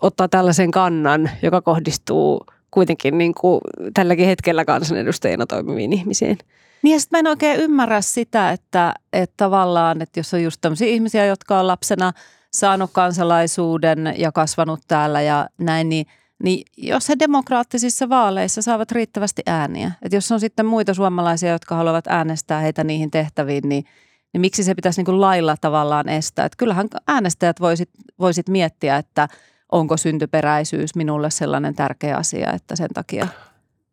[0.00, 3.60] ottaa tällaisen kannan, joka kohdistuu kuitenkin niin kuin
[3.94, 6.38] tälläkin hetkellä kansanedustajina toimiviin ihmisiin.
[6.84, 10.60] Niin ja sitten mä en oikein ymmärrä sitä, että, että tavallaan, että jos on just
[10.60, 12.12] tämmöisiä ihmisiä, jotka on lapsena
[12.52, 16.06] saanut kansalaisuuden ja kasvanut täällä ja näin, niin,
[16.42, 21.74] niin jos he demokraattisissa vaaleissa saavat riittävästi ääniä, että jos on sitten muita suomalaisia, jotka
[21.74, 23.84] haluavat äänestää heitä niihin tehtäviin, niin,
[24.32, 26.44] niin miksi se pitäisi niin kuin lailla tavallaan estää?
[26.44, 29.28] Että kyllähän äänestäjät voisit, voisit miettiä, että
[29.72, 33.28] onko syntyperäisyys minulle sellainen tärkeä asia, että sen takia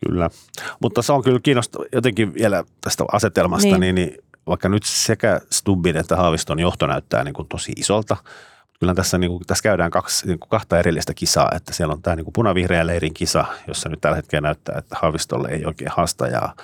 [0.07, 0.29] Kyllä,
[0.81, 5.41] mutta se on kyllä kiinnostavaa jotenkin vielä tästä asetelmasta, niin, niin, niin vaikka nyt sekä
[5.51, 8.17] Stubbin että Haaviston johto näyttää niin kuin tosi isolta,
[8.79, 12.01] kyllä tässä, niin kuin, tässä käydään kaksi, niin kuin kahta erillistä kisaa, että siellä on
[12.01, 15.91] tämä niin kuin punavihreä leirin kisa, jossa nyt tällä hetkellä näyttää, että Haavistolle ei oikein
[15.91, 16.55] haastajaa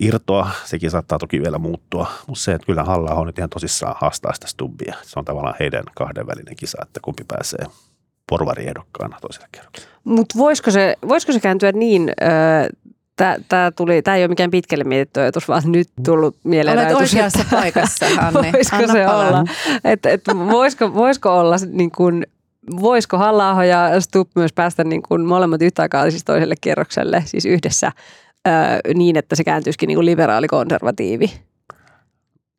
[0.00, 3.96] irtoa, sekin saattaa toki vielä muuttua, mutta se, että kyllä halla on nyt ihan tosissaan
[4.00, 4.94] haastaa sitä Stubbia.
[5.02, 7.66] Se on tavallaan heidän kahdenvälinen kisa, että kumpi pääsee
[8.30, 9.90] porvariehdokkaana toiselle kerrokselle.
[10.04, 12.12] Mutta voisiko se, voisiko se kääntyä niin,
[13.48, 17.14] Tämä, tuli, tämä ei ole mikään pitkälle mietitty ajatus, vaan nyt tullut mieleen Olet ajatus,
[17.14, 18.52] oikeassa että, paikassa, Anni.
[18.52, 19.28] Voisiko Anna se palaa.
[19.28, 19.44] olla?
[19.84, 22.26] Et, et, voisiko, voisiko olla niin kuin,
[22.80, 27.46] voisiko halla ja Stubb myös päästä niin kuin molemmat yhtä aikaa siis toiselle kierrokselle, siis
[27.46, 27.92] yhdessä
[28.48, 28.50] ö,
[28.94, 31.30] niin, että se kääntyisikin niin kuin liberaali-konservatiivi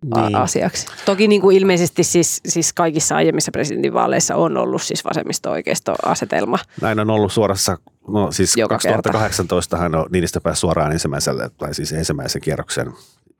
[0.05, 0.35] niin.
[0.35, 0.87] asiaksi.
[1.05, 6.57] Toki niin kuin ilmeisesti siis, siis kaikissa aiemmissa presidentinvaaleissa on ollut siis vasemmisto-oikeisto-asetelma.
[6.81, 11.73] Näin on ollut suorassa, no siis Joka 2018 hän on Niinistö pääsi suoraan ensimmäiselle, tai
[11.73, 12.93] siis ensimmäisen kierroksen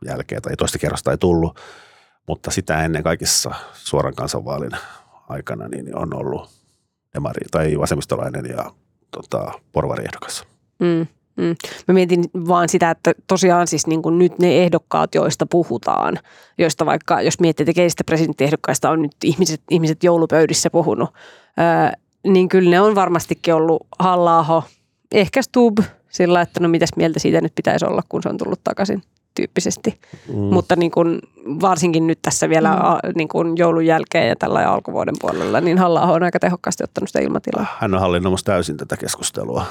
[0.05, 1.59] jälkeen, tai toista kierrosta ei tullut,
[2.27, 4.71] mutta sitä ennen kaikissa suoran kansanvaalin
[5.29, 6.49] aikana niin on ollut
[7.13, 8.71] demari, tai vasemmistolainen ja
[9.11, 10.45] tota, porvariehdokas.
[10.79, 11.07] Mm.
[11.35, 11.55] Mm.
[11.87, 16.19] Mä mietin vaan sitä, että tosiaan siis niin kuin nyt ne ehdokkaat, joista puhutaan,
[16.57, 21.09] joista vaikka, jos miettii, että keistä presidenttiehdokkaista on nyt ihmiset, ihmiset joulupöydissä puhunut,
[21.59, 21.91] öö,
[22.27, 24.63] niin kyllä ne on varmastikin ollut halla
[25.11, 25.77] ehkä Stub,
[26.09, 29.03] sillä että no mitäs mieltä siitä nyt pitäisi olla, kun se on tullut takaisin
[29.35, 29.99] tyyppisesti.
[30.27, 30.35] Mm.
[30.35, 31.19] Mutta niin kuin,
[31.61, 32.81] varsinkin nyt tässä vielä mm.
[32.81, 37.09] a, niin kuin joulun jälkeen ja tällä alkuvuoden puolella, niin halla on aika tehokkaasti ottanut
[37.09, 37.65] sitä ilmatilaa.
[37.79, 39.65] Hän on hallinnoimassa täysin tätä keskustelua,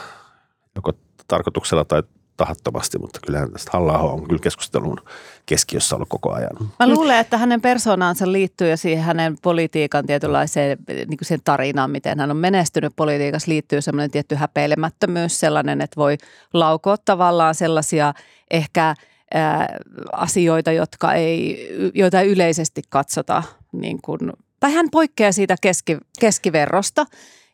[0.80, 0.92] joko
[1.28, 2.02] tarkoituksella tai
[2.36, 5.00] tahattomasti, mutta kyllähän tästä halla on kyllä keskustelun
[5.46, 6.50] keskiössä ollut koko ajan.
[6.78, 12.20] Mä luulen, että hänen persoonaansa liittyy ja siihen hänen politiikan tietynlaiseen niin sen tarinaan, miten
[12.20, 16.16] hän on menestynyt politiikassa, liittyy semmoinen tietty häpeilemättömyys, sellainen, että voi
[16.54, 18.14] laukoa tavallaan sellaisia
[18.50, 18.94] ehkä
[19.34, 19.78] ää,
[20.12, 27.06] asioita, jotka ei, joita ei yleisesti katsota, niin kuin, tai hän poikkeaa siitä keski, keskiverrosta.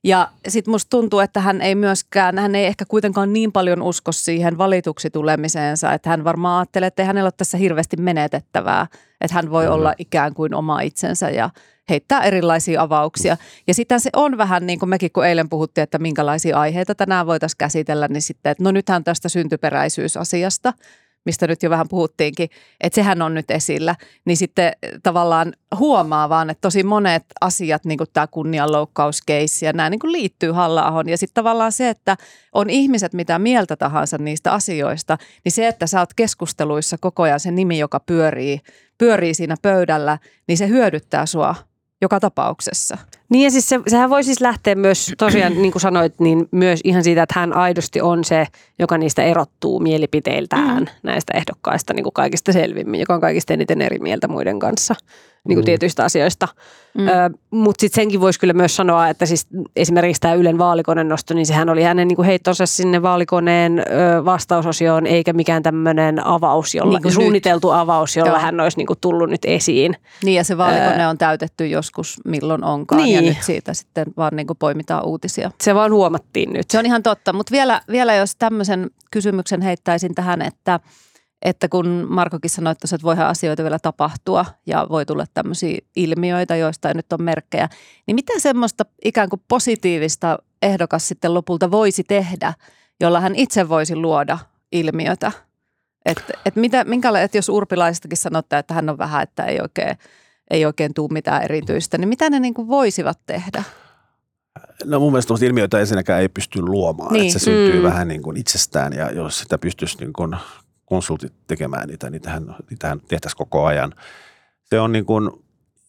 [0.07, 4.12] Ja sitten musta tuntuu, että hän ei myöskään, hän ei ehkä kuitenkaan niin paljon usko
[4.12, 8.87] siihen valituksi tulemiseensa, että hän varmaan ajattelee, että ei hänellä ole tässä hirveästi menetettävää,
[9.21, 11.51] että hän voi olla ikään kuin oma itsensä ja
[11.88, 13.37] heittää erilaisia avauksia.
[13.66, 17.27] Ja sitten se on vähän niin kuin mekin, kun eilen puhuttiin, että minkälaisia aiheita tänään
[17.27, 20.73] voitaisiin käsitellä, niin sitten, että no nythän tästä syntyperäisyysasiasta–
[21.27, 22.49] mistä nyt jo vähän puhuttiinkin,
[22.81, 27.99] että sehän on nyt esillä, niin sitten tavallaan huomaa vaan, että tosi monet asiat, niin
[27.99, 32.17] kuin tämä kunnianloukkauskeissi ja nämä niin kuin liittyy halla Ja sitten tavallaan se, että
[32.53, 37.41] on ihmiset mitä mieltä tahansa niistä asioista, niin se, että sä oot keskusteluissa koko ajan
[37.41, 38.61] se nimi, joka pyörii,
[38.99, 41.55] pyörii siinä pöydällä, niin se hyödyttää sua
[42.01, 42.99] joka tapauksessa.
[43.29, 46.81] Niin ja siis se, sehän voi siis lähteä myös tosiaan, niin kuin sanoit, niin myös
[46.85, 48.47] ihan siitä, että hän aidosti on se,
[48.79, 50.89] joka niistä erottuu mielipiteiltään mm.
[51.03, 54.95] näistä ehdokkaista niin kuin kaikista selvimmin, joka on kaikista eniten eri mieltä muiden kanssa
[55.49, 55.67] niin kuin mm.
[55.67, 56.49] tietyistä asioista.
[56.99, 57.05] Mm.
[57.51, 61.47] Mutta sitten senkin voisi kyllä myös sanoa, että siis esimerkiksi tämä Ylen vaalikoneen nosto, niin
[61.47, 66.99] sehän oli hänen niin kuin heittonsa sinne vaalikoneen ö, vastausosioon, eikä mikään tämmöinen avaus, jolla,
[66.99, 67.81] niin suunniteltu nyt.
[67.81, 68.39] avaus, jolla Joo.
[68.39, 69.97] hän olisi niin kuin tullut nyt esiin.
[70.25, 73.16] Niin ja se vaalikone öö, on täytetty joskus milloin onkaan niin.
[73.17, 75.51] Ja nyt siitä sitten vaan niin kuin poimitaan uutisia.
[75.63, 76.71] Se vaan huomattiin nyt.
[76.71, 80.81] Se on ihan totta, mutta vielä, vielä jos tämmöisen kysymyksen heittäisin tähän, että–
[81.43, 86.89] että kun Markokin sanoi, että voihan asioita vielä tapahtua ja voi tulla tämmöisiä ilmiöitä, joista
[86.89, 87.69] ei nyt ole merkkejä,
[88.07, 92.55] niin mitä semmoista ikään kuin positiivista ehdokas sitten lopulta voisi tehdä,
[93.01, 94.39] jolla hän itse voisi luoda
[94.73, 95.33] ilmiötä?
[96.05, 99.99] Että et mitä, minkäla- et jos urpilaisestakin sanotte, että hän on vähän, että ei oikein,
[100.51, 103.63] ei oikein tule mitään erityistä, niin mitä ne niin kuin voisivat tehdä?
[104.85, 107.27] No mun mielestä ilmiöitä ensinnäkään ei pysty luomaan, niin.
[107.27, 107.83] että se syntyy mm.
[107.83, 110.37] vähän niin kuin itsestään ja jos sitä pystyisi niin kuin
[110.85, 113.93] konsultit tekemään niitä, niitähän, niitähän tehtäisiin koko ajan.
[114.65, 115.31] Se on niin kuin,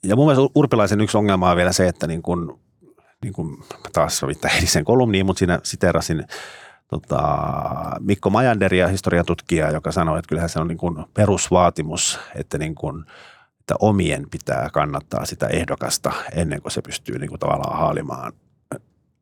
[0.04, 2.52] ja mun mielestä Urpilaisen yksi ongelma on vielä se, että niin kuin,
[3.24, 3.58] niin kuin
[3.93, 6.24] taas viittaa edisen kolumniin, mutta siinä siterasin
[6.88, 7.22] tota,
[8.00, 13.06] Mikko Majanderia, historiatutkija, joka sanoi, että kyllähän se on niin kuin perusvaatimus, että, niin kuin,
[13.67, 18.34] että omien pitää kannattaa sitä ehdokasta ennen kuin se pystyy niin kuin tavallaan haalimaan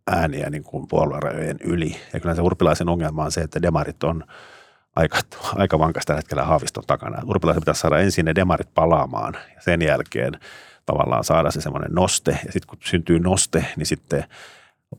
[0.07, 1.95] ääniä niin kuin puoluerajojen yli.
[2.13, 4.23] Ja kyllä se urpilaisen ongelma on se, että demarit on–
[4.95, 5.17] aika,
[5.55, 7.21] aika vankasta tällä hetkellä Haaviston takana.
[7.25, 10.39] Urpilaisen pitäisi saada ensin ne demarit palaamaan ja sen jälkeen
[10.85, 12.31] tavallaan saada se semmoinen noste.
[12.31, 14.23] Ja sitten kun syntyy noste, niin sitten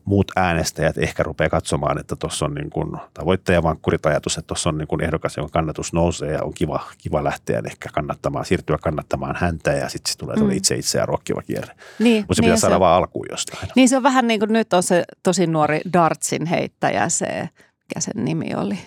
[0.05, 4.69] muut äänestäjät ehkä rupeaa katsomaan, että tuossa on niin kuin, tai voittajavankkurit ajatus, että tuossa
[4.69, 8.77] on niin kuin ehdokas, jonka kannatus nousee ja on kiva, kiva lähteä ehkä kannattamaan, siirtyä
[8.81, 10.51] kannattamaan häntä ja sitten se tulee mm.
[10.51, 11.73] itse itseään rokkiva kierre.
[11.99, 13.69] Niin, Mutta se niin pitää saada vaan alkuun jostain.
[13.75, 17.99] Niin se on vähän niin kuin nyt on se tosi nuori dartsin heittäjä se, mikä
[17.99, 18.79] sen nimi oli.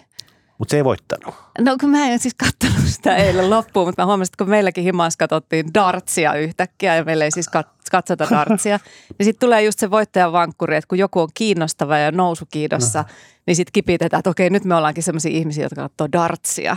[0.61, 1.35] Mutta se ei voittanut.
[1.59, 4.85] No kun mä en siis katsonut sitä eilen loppuun, mutta mä huomasin, että kun meilläkin
[4.85, 7.51] himassa katsottiin dartsia yhtäkkiä ja meillä ei siis
[7.91, 8.79] katsota dartsia,
[9.19, 13.09] niin sitten tulee just se voittajan vankkuri, että kun joku on kiinnostava ja nousukiidossa, no.
[13.47, 16.77] niin sitten kipitetään, että okei nyt me ollaankin sellaisia ihmisiä, jotka katsoo dartsia.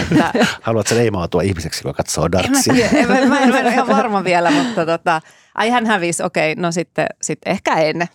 [0.00, 2.88] että, Haluatko leimautua ihmiseksi, joka katsoo dartsia?
[2.92, 5.20] En mä, mä, en, mä en ole ihan varma vielä, mutta tota,
[5.54, 8.08] ai hän hävisi, okei, no sitten sit ehkä ennen.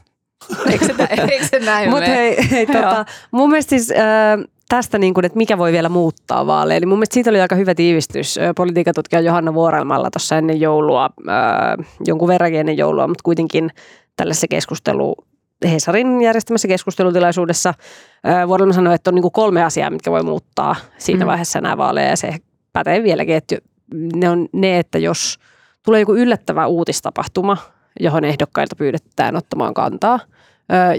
[0.72, 0.94] Eikö se,
[1.32, 3.92] eikö se näin Mutta hei, hei tota, mun mielestä siis...
[3.92, 6.78] Äh, tästä, niin kuin, että mikä voi vielä muuttaa vaaleja.
[6.78, 11.10] Eli mun mielestä siitä oli aika hyvä tiivistys politiikatutkija Johanna Vuorelmalla tuossa ennen joulua,
[12.06, 13.70] jonkun verran ennen joulua, mutta kuitenkin
[14.16, 15.16] tällaisessa keskustelu,
[15.66, 17.74] Hesarin järjestämässä keskustelutilaisuudessa
[18.48, 21.28] Vuorelma sanoi, että on niin kuin kolme asiaa, mitkä voi muuttaa siinä mm.
[21.28, 22.36] vaiheessa nämä vaaleja ja se
[22.74, 23.58] pätee vieläkin, että
[24.16, 25.40] ne on ne, että jos
[25.86, 27.58] tulee joku yllättävä uutistapahtuma,
[28.00, 30.20] johon ehdokkailta pyydetään ottamaan kantaa–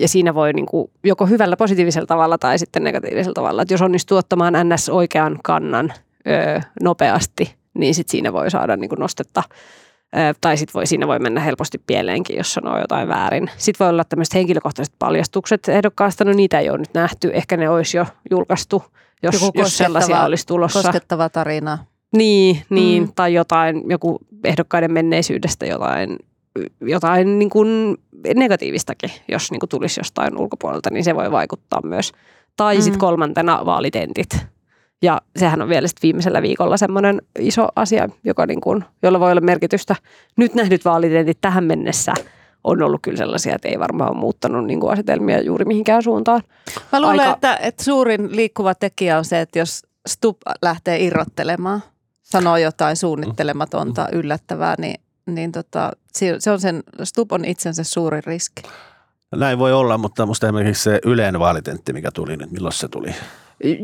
[0.01, 3.63] ja siinä voi niin kuin joko hyvällä positiivisella tavalla tai sitten negatiivisella tavalla.
[3.63, 5.93] Että jos onnistuu ottamaan NS oikean kannan
[6.27, 9.43] ö, nopeasti, niin sit siinä voi saada niin kuin nostetta.
[10.41, 13.51] Tai sitten voi, siinä voi mennä helposti pieleenkin, jos sanoo jotain väärin.
[13.57, 16.25] Sitten voi olla tämmöiset henkilökohtaiset paljastukset ehdokkaasta.
[16.25, 17.31] No niitä ei ole nyt nähty.
[17.35, 18.85] Ehkä ne olisi jo julkaistu,
[19.23, 20.83] jos, jos sellaisia olisi tulossa.
[20.83, 21.79] Koskettava tarina.
[22.17, 23.13] Niin, niin mm.
[23.15, 26.17] tai jotain, joku ehdokkaiden menneisyydestä jotain
[26.81, 27.97] jotain niin kuin
[28.35, 32.13] negatiivistakin, jos niin kuin tulisi jostain ulkopuolelta, niin se voi vaikuttaa myös.
[32.57, 32.83] Tai mm.
[32.83, 34.29] sitten kolmantena vaalitentit.
[35.03, 39.31] Ja sehän on vielä sit viimeisellä viikolla semmoinen iso asia, joka niin kuin, jolla voi
[39.31, 39.97] olla merkitystä.
[40.37, 42.15] Nyt nähdyt vaalitentit tähän mennessä
[42.65, 46.43] on ollut kyllä sellaisia, että ei varmaan ole muuttanut niin kuin asetelmia juuri mihinkään suuntaan.
[46.93, 47.33] Mä luulen, Aika...
[47.33, 51.83] että, että suurin liikkuva tekijä on se, että jos Stup lähtee irrottelemaan,
[52.23, 55.91] sanoo jotain suunnittelematonta, yllättävää, niin niin tota,
[56.39, 58.63] se on sen, Stub on itsensä suuri riski.
[59.37, 63.15] Näin voi olla, mutta musta esimerkiksi se Yleen vaalitentti, mikä tuli nyt, milloin se tuli?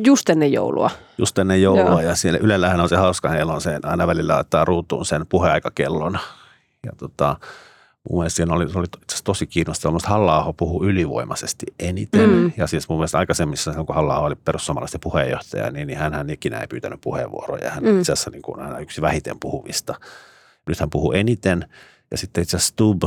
[0.06, 0.90] Just ennen joulua.
[1.18, 2.00] Just ennen joulua Joo.
[2.00, 6.18] ja siellä Ylellähän on se hauska, heillä on se aina välillä ottaa ruutuun sen puheaikakellon.
[6.86, 7.36] Ja tota,
[8.10, 9.92] mun mielestä siinä oli, se oli itse asiassa tosi kiinnostavaa.
[9.92, 12.30] Mun halla puhuu ylivoimaisesti eniten.
[12.30, 12.52] Mm.
[12.56, 16.66] Ja siis mun mielestä aikaisemmissa, kun halla oli perussuomalaisten puheenjohtaja, niin, niin hän ikinä ei
[16.66, 17.70] pyytänyt puheenvuoroja.
[17.70, 17.98] Hän mm.
[17.98, 19.94] itse asiassa niin kuin aina yksi vähiten puhuvista.
[20.68, 21.68] Nyt hän puhuu eniten.
[22.10, 23.02] Ja sitten itse asiassa Stub,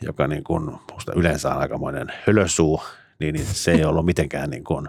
[0.00, 0.70] joka niin kuin,
[1.16, 2.82] yleensä on aikamoinen hölösuu,
[3.20, 4.88] niin, niin se ei ollut mitenkään niin kuin,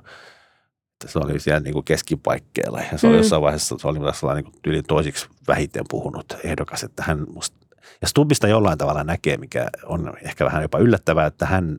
[0.93, 2.81] että se oli siellä niin kuin keskipaikkeella.
[2.91, 3.17] Ja se oli mm.
[3.17, 7.57] jossain vaiheessa, se oli sellainen niin yli toisiksi vähiten puhunut ehdokas, että hän musta,
[8.01, 11.77] ja Stubista jollain tavalla näkee, mikä on ehkä vähän jopa yllättävää, että hän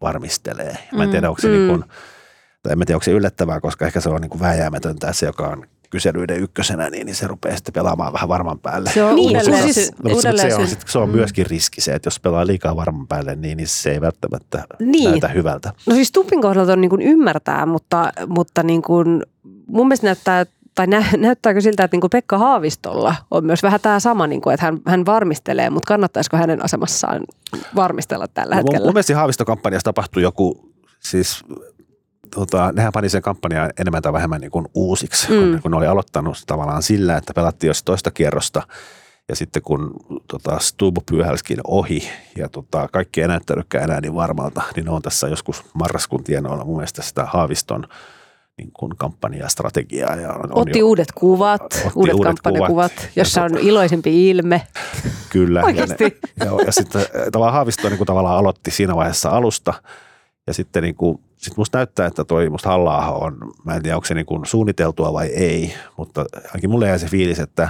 [0.00, 0.78] varmistelee.
[0.92, 1.30] Mä en tiedä, mm.
[1.30, 1.54] onko se mm.
[1.54, 1.84] niin kuin,
[2.62, 5.48] tai en tiedä, onko se yllättävää, koska ehkä se on niin kuin vääjäämätöntä, se, joka
[5.48, 8.90] on kyselyiden ykkösenä, niin, niin se rupeaa sitten pelaamaan vähän varman päälle.
[8.94, 11.14] Se on, niin, uudelleen, siis, no, uudelleen se, on, sit, se on mm.
[11.14, 15.10] myöskin riski se, että jos pelaa liikaa varman päälle, niin, niin se ei välttämättä niin.
[15.10, 15.72] näytä hyvältä.
[15.86, 19.22] No siis Tuppin kohdalta on niin kuin ymmärtää, mutta, mutta niin kuin,
[19.66, 23.80] mun mielestä näyttää, tai nä, näyttääkö siltä, että niin kuin Pekka Haavistolla on myös vähän
[23.80, 27.20] tämä sama, niin kuin, että hän, hän varmistelee, mutta kannattaisiko hänen asemassaan
[27.74, 28.78] varmistella tällä no, hetkellä?
[28.78, 31.44] Mun, mun mielestä Haavistokampanjassa tapahtui joku, siis
[32.34, 35.38] tota, nehän pani sen kampanjan enemmän tai vähemmän niin kuin uusiksi, mm.
[35.38, 38.62] kun, kun ne oli aloittanut tavallaan sillä, että pelattiin jos toista kierrosta
[39.28, 39.94] ja sitten kun
[40.28, 45.28] tota, Stub pyyhälskin ohi ja tota, kaikki ei näyttänytkään enää niin varmalta, niin on tässä
[45.28, 47.84] joskus marraskuun tienoilla mun mielestä sitä Haaviston
[48.58, 50.16] niin kuin kampanjastrategiaa.
[50.16, 54.62] Ja on otti jo, uudet kuvat, otti uudet, uudet kampanjakuvat, kuvat, jossa on iloisempi ilme.
[55.30, 55.62] Kyllä.
[55.64, 56.04] Oikeasti.
[56.04, 59.74] Ja, ne, ja, ja sitten tavallaan Haavisto niin kuin tavallaan aloitti siinä vaiheessa alusta
[60.48, 63.96] ja sitten niin kuin sitten musta näyttää, että toi musta halla on, mä en tiedä
[63.96, 67.68] onko se niin kuin suunniteltua vai ei, mutta ainakin mulle jäi se fiilis, että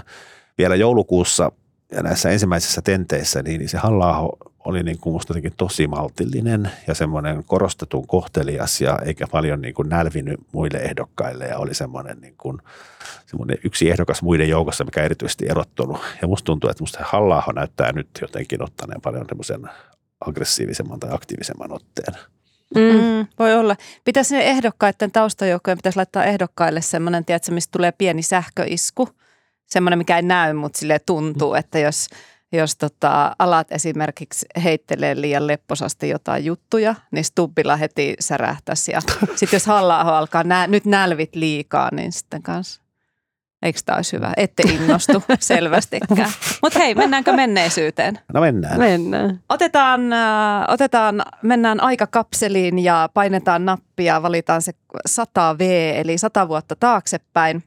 [0.59, 1.53] vielä joulukuussa
[1.93, 4.29] ja näissä ensimmäisissä tenteissä, niin se halla
[4.65, 9.75] oli niin kuin musta jotenkin tosi maltillinen ja semmoinen korostetun kohtelias ja eikä paljon niin
[9.75, 12.59] kuin nälvinyt muille ehdokkaille ja oli semmoinen, niin kuin,
[13.27, 16.01] semmoinen yksi ehdokas muiden joukossa, mikä erityisesti erottunut.
[16.23, 19.63] Ja musta tuntuu, että musta halla näyttää nyt jotenkin ottaneen paljon semmoisen
[20.21, 22.15] aggressiivisemman tai aktiivisemman otteen.
[22.75, 22.83] Mm.
[22.83, 23.77] Mm, voi olla.
[24.05, 29.09] Pitäisi ne ehdokkaiden taustajoukkojen, pitäisi laittaa ehdokkaille semmoinen, tiedätkö, mistä tulee pieni sähköisku.
[29.67, 32.07] Semmoinen, mikä ei näy, mutta sille tuntuu, että jos,
[32.53, 38.93] jos tota, alat esimerkiksi heittelee liian lepposasti jotain juttuja, niin Stubbilla heti särähtäisi.
[38.93, 39.01] Ja
[39.37, 42.83] sitten jos halla alkaa, nä, nyt nälvit liikaa, niin sitten kanssa
[43.63, 44.33] Eikö tämä olisi hyvä?
[44.37, 46.31] Ette innostu selvästikään.
[46.63, 48.19] Mutta hei, mennäänkö menneisyyteen?
[48.35, 48.79] No mennään.
[48.79, 49.41] Mennään.
[49.49, 54.73] Otetaan, äh, otetaan, mennään aikakapseliin ja painetaan nappia, valitaan se
[55.09, 55.63] 100V,
[55.95, 57.65] eli 100 vuotta taaksepäin.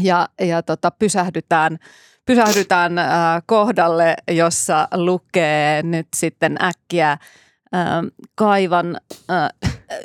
[0.00, 1.78] Ja, ja tota, pysähdytään,
[2.26, 3.08] pysähdytään äh,
[3.46, 7.18] kohdalle, jossa lukee nyt sitten äkkiä
[8.34, 8.96] kaivan...
[9.30, 9.48] Äh,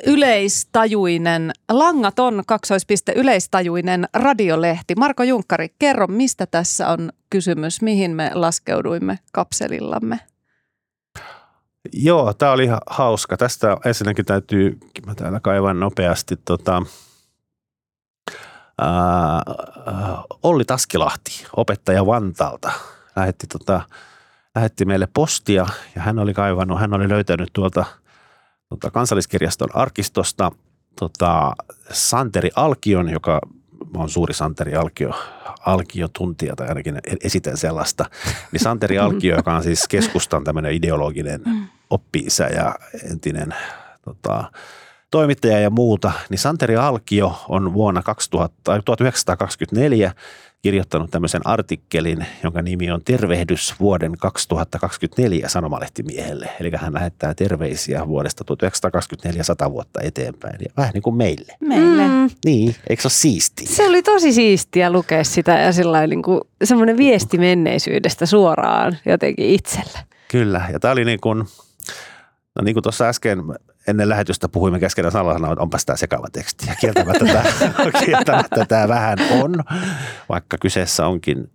[0.06, 4.94] yleistajuinen, langaton kaksoispiste yleistajuinen radiolehti.
[4.94, 10.20] Marko Junkkari, kerro, mistä tässä on kysymys, mihin me laskeuduimme kapselillamme?
[11.92, 13.36] Joo, tämä oli hauska.
[13.36, 16.82] Tästä ensinnäkin täytyy, mä täällä kaivan nopeasti, tota,
[18.78, 19.42] ää,
[20.42, 22.72] Olli Taskilahti, opettaja Vantaalta,
[23.16, 23.80] lähetti, tota,
[24.54, 27.84] lähetti meille postia ja hän oli kaivannut, hän oli löytänyt tuolta
[28.68, 30.52] tota, kansalliskirjaston arkistosta
[30.98, 31.52] tota,
[31.90, 33.40] Santeri Alkion, joka
[33.94, 35.10] on suuri Santeri Alkio,
[35.60, 38.04] Alkio-tuntija tai ainakin esitän sellaista,
[38.52, 41.66] niin Santeri Alkio, joka on siis keskustan tämmöinen ideologinen mm.
[41.90, 42.74] oppi ja
[43.10, 43.54] entinen
[44.04, 44.52] tota,
[45.14, 50.12] toimittaja ja muuta, niin Santeri Alkio on vuonna 2000, 1924
[50.62, 56.50] kirjoittanut tämmöisen artikkelin, jonka nimi on Tervehdys vuoden 2024 sanomalehtimieelle.
[56.60, 60.56] Eli hän lähettää terveisiä vuodesta 1924 100 vuotta eteenpäin.
[60.60, 61.52] Ja vähän niin kuin meille.
[61.60, 62.02] Meille.
[62.08, 62.30] Mm.
[62.44, 63.66] Niin, eikö se ole siistiä?
[63.70, 69.98] Se oli tosi siistiä lukea sitä ja niin kuin semmoinen viesti menneisyydestä suoraan jotenkin itselle.
[70.28, 71.38] Kyllä, ja tämä oli niin kuin,
[72.56, 73.38] no niin kuin tuossa äsken
[73.86, 76.66] ennen lähetystä puhuimme keskenään salana, että onpas tämä sekava teksti.
[76.66, 77.44] Ja kieltämättä tämä,
[78.04, 79.54] kieltämättä tämä vähän on,
[80.28, 81.50] vaikka kyseessä onkin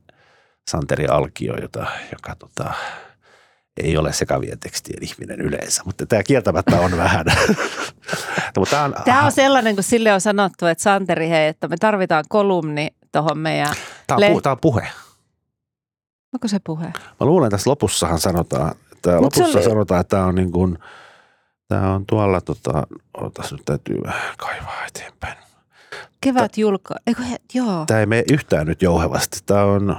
[0.70, 2.74] Santeri Alkio, jota, joka tota,
[3.78, 7.26] ei ole sekavien tekstien ihminen yleensä, mutta tämä kieltämättä on vähän.
[8.58, 11.78] no, tämä, on, tämä on sellainen, kun sille on sanottu, että Santeri, hei, että me
[11.78, 13.76] tarvitaan kolumni tuohon meidän...
[14.08, 14.88] Tämä on, pu, tämä on puhe.
[16.34, 16.86] Onko se puhe?
[17.20, 19.64] Mä luulen, että tässä lopussahan sanotaan, että lopussa oli...
[19.64, 20.78] sanotaan, että tämä on niin kuin–
[21.70, 25.38] Tämä on tuolla, tota, otas nyt täytyy vähän kaivaa eteenpäin.
[26.22, 27.84] Kevät julka, eikö he, joo.
[27.88, 29.40] Tämä ei mene yhtään nyt jouhevasti.
[29.46, 29.98] Tämä on...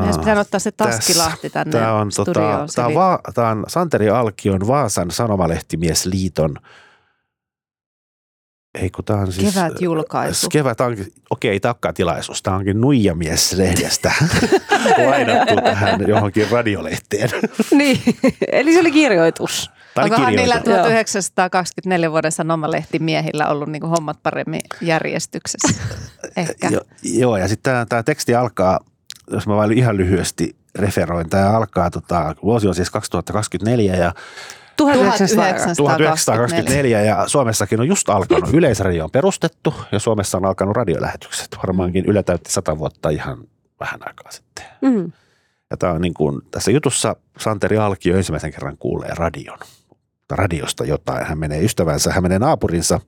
[0.00, 4.10] Meidän pitää ottaa se Taskilahti tänne tämä on, tota, tämä, on va, tämä on Santeri
[4.10, 6.56] Alkion Vaasan Sanomalehtimies-liiton–
[8.74, 9.54] ei kun tämä on siis...
[9.54, 10.48] Kevät julkaisu.
[10.48, 12.42] Kevät onkin, okei, ei tämä tilaisuus.
[12.42, 14.12] Tämä onkin Nuijamies-lehdestä
[15.10, 17.30] lainattu tähän johonkin radiolehteen.
[17.78, 18.00] niin,
[18.52, 19.70] eli se oli kirjoitus.
[19.94, 25.82] Tämä Onkohan niillä 1924 vuoden sanomalehtimieillä ollut niin hommat paremmin järjestyksessä?
[26.36, 26.68] Ehkä.
[26.68, 28.80] jo, joo, ja sitten tämä, tämä teksti alkaa,
[29.30, 34.14] jos mä vain ihan lyhyesti referoin, tämä alkaa, tota, vuosi on siis 2024 ja
[34.76, 38.54] 1924 ja Suomessakin on just alkanut.
[38.54, 41.48] Yleisradio on perustettu ja Suomessa on alkanut radiolähetykset.
[41.56, 43.38] Varmaankin Yle täytti sata vuotta ihan
[43.80, 44.64] vähän aikaa sitten.
[44.80, 45.12] Mm.
[45.70, 49.58] Ja tämä on niin kuin, tässä jutussa Santeri Alkio ensimmäisen kerran kuulee radion.
[50.30, 51.26] Radiosta jotain.
[51.26, 53.00] Hän menee ystävänsä, hän menee naapurinsa,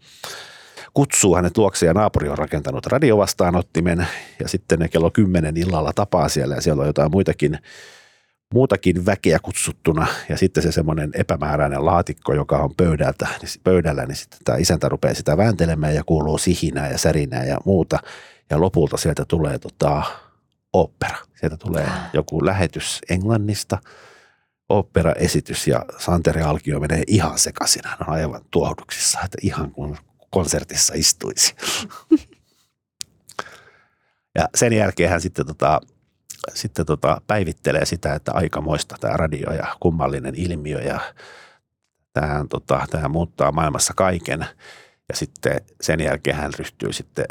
[0.94, 4.06] kutsuu hänet luokse ja naapuri on rakentanut radiovastaanottimen
[4.40, 7.58] ja sitten ne kello kymmenen illalla tapaa siellä ja siellä on jotain muitakin
[8.54, 14.16] muutakin väkeä kutsuttuna ja sitten se semmoinen epämääräinen laatikko, joka on pöydältä, niin pöydällä, niin
[14.16, 17.98] sitten tämä isäntä rupeaa sitä vääntelemään ja kuuluu sihinää ja särinää ja muuta.
[18.50, 20.02] Ja lopulta sieltä tulee tota,
[20.72, 21.18] opera.
[21.40, 23.78] Sieltä tulee joku lähetys Englannista,
[24.68, 27.82] opera-esitys ja Santeri Alkio menee ihan sekaisin.
[27.84, 29.96] Hän on aivan tuohduksissa, että ihan kuin
[30.30, 31.54] konsertissa istuisi.
[34.38, 35.80] ja sen jälkeen hän sitten tota,
[36.54, 41.00] sitten tota, päivittelee sitä, että aikamoista tämä radio ja kummallinen ilmiö ja
[42.12, 44.46] tähän, tota, muuttaa maailmassa kaiken.
[45.08, 47.26] Ja sitten sen jälkeen hän ryhtyy sitten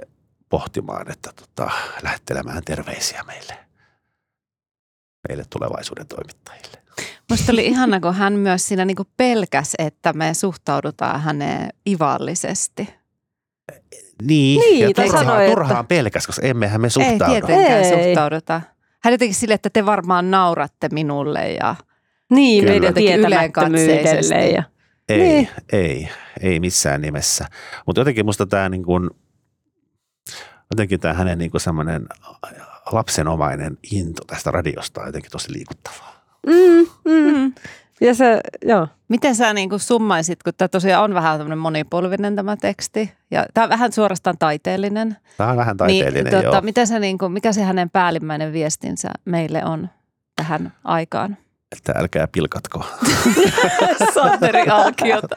[0.49, 1.71] pohtimaan, että tota,
[2.04, 3.58] lähettelemään terveisiä meille,
[5.30, 6.84] meille tulevaisuuden toimittajille.
[7.30, 12.89] Minusta oli ihana, kun hän myös siinä niin pelkäs, että me suhtaudutaan häneen ivallisesti.
[14.21, 15.84] Niin, niin ja turhaan, sanoi, turhaan että...
[15.84, 17.34] pelkäs, koska emmehän me suhtaudu.
[17.34, 18.06] Ei tietenkään Ei.
[18.06, 18.62] suhtauduta.
[19.04, 21.76] Hän jotenkin sille, että te varmaan nauratte minulle ja
[22.30, 24.50] niin, meidän tietämättömyydelle.
[24.50, 24.63] Ja...
[25.10, 25.50] Ei, niin.
[25.72, 26.10] ei,
[26.42, 27.46] ei missään nimessä.
[27.86, 29.10] Mutta jotenkin musta tämä niin kuin,
[30.72, 32.08] jotenkin tämä hänen niin semmoinen
[32.92, 36.24] lapsenomainen into tästä radiosta on jotenkin tosi liikuttavaa.
[36.48, 37.54] Mm, mm.
[38.01, 38.88] Ja se, joo.
[39.08, 43.46] Miten sä niin kuin summaisit, kun tämä tosiaan on vähän tämmöinen monipolvinen tämä teksti ja
[43.54, 45.17] tämä on vähän suorastaan taiteellinen.
[45.37, 49.10] Tämä on vähän taiteellinen, niin, tuota, Miten se, niin kuin, mikä se hänen päällimmäinen viestinsä
[49.25, 49.89] meille on
[50.35, 51.37] tähän aikaan?
[51.77, 52.85] Että älkää pilkatko.
[54.13, 55.35] Santeri Alkiota.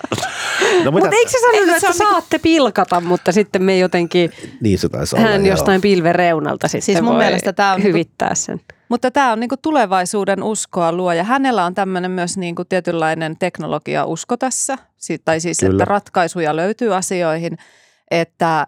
[0.84, 4.88] No, mutta eikö se sanonut, että se saatte pilkata, mutta sitten me jotenkin niin se
[4.88, 8.34] taisi olla, hän jostain pilven reunalta sitten siis mun voi mielestä tämä on niinku- hyvittää
[8.34, 8.60] sen.
[8.88, 14.04] Mutta tämä on niinku tulevaisuuden uskoa luo ja hänellä on tämmöinen myös niinku tietynlainen teknologia
[14.04, 14.78] usko tässä,
[15.24, 15.72] tai siis Kyllä.
[15.72, 17.58] että ratkaisuja löytyy asioihin,
[18.10, 18.66] että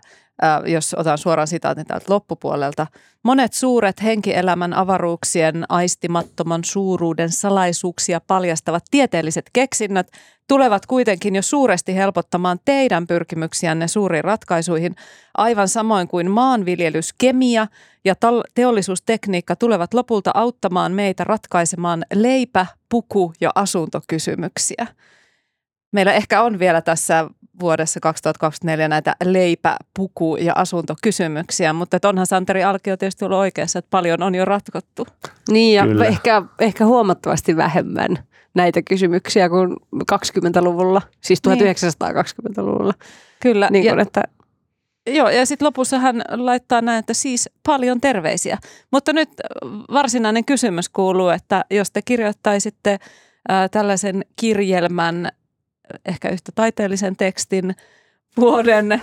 [0.66, 2.86] jos otan suoraan sitaatin täältä loppupuolelta.
[3.22, 10.06] Monet suuret henkielämän avaruuksien aistimattoman suuruuden salaisuuksia paljastavat tieteelliset keksinnöt
[10.48, 14.94] tulevat kuitenkin jo suuresti helpottamaan teidän pyrkimyksiänne suuriin ratkaisuihin,
[15.34, 17.66] aivan samoin kuin maanviljelys, kemia
[18.04, 18.14] ja
[18.54, 24.86] teollisuustekniikka tulevat lopulta auttamaan meitä ratkaisemaan leipä, puku ja asuntokysymyksiä.
[25.92, 27.30] Meillä ehkä on vielä tässä
[27.60, 33.90] vuodessa 2024 näitä leipä, puku ja asuntokysymyksiä, mutta onhan Santeri Alkio tietysti ollut oikeassa, että
[33.90, 35.06] paljon on jo ratkottu.
[35.50, 38.18] Niin ja ehkä, ehkä huomattavasti vähemmän
[38.54, 39.76] näitä kysymyksiä kuin
[40.12, 42.92] 20-luvulla, siis 1920-luvulla.
[42.92, 43.08] Niin.
[43.40, 43.68] Kyllä.
[43.70, 44.22] Niin kuin, ja, että...
[45.06, 48.58] Joo, ja sitten lopussa hän laittaa näin, että siis paljon terveisiä.
[48.90, 49.30] Mutta nyt
[49.92, 52.98] varsinainen kysymys kuuluu, että jos te kirjoittaisitte
[53.70, 55.28] tällaisen kirjelmän
[56.04, 57.74] ehkä yhtä taiteellisen tekstin
[58.36, 59.02] vuoden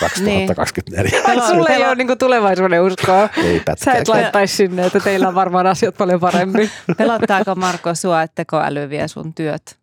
[0.00, 1.10] 2024.
[1.26, 1.42] Niin.
[1.42, 3.28] Sulla ei ole niin tulevaisuuden uskoa.
[3.36, 6.70] Ei Sä et laittaisi sinne, että teillä on varmaan asiat paljon paremmin.
[6.96, 9.76] Pelottaako Marko sua, että tekoäly vie sun työt?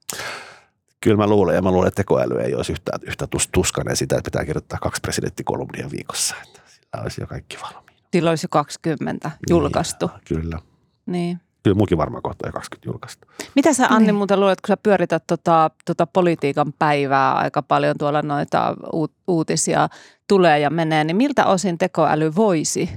[1.01, 4.31] Kyllä mä luulen, ja mä luulen, että tekoäly ei olisi yhtä, yhtä tuskainen sitä, että
[4.31, 6.35] pitää kirjoittaa kaksi presidenttikolumnia viikossa.
[6.43, 8.01] Että sillä olisi jo kaikki valmiina.
[8.13, 10.07] Sillä olisi jo 20 julkaistu.
[10.07, 10.59] Niin, kyllä.
[11.05, 11.39] Niin.
[11.63, 13.27] Kyllä muukin varmaan kohta jo 20 julkaistu.
[13.55, 14.15] Mitä sä Anni niin.
[14.15, 18.75] muuten luulet, kun sä pyörität tota, tota politiikan päivää aika paljon tuolla noita
[19.27, 19.89] uutisia
[20.27, 22.89] tulee ja menee, niin miltä osin tekoäly voisi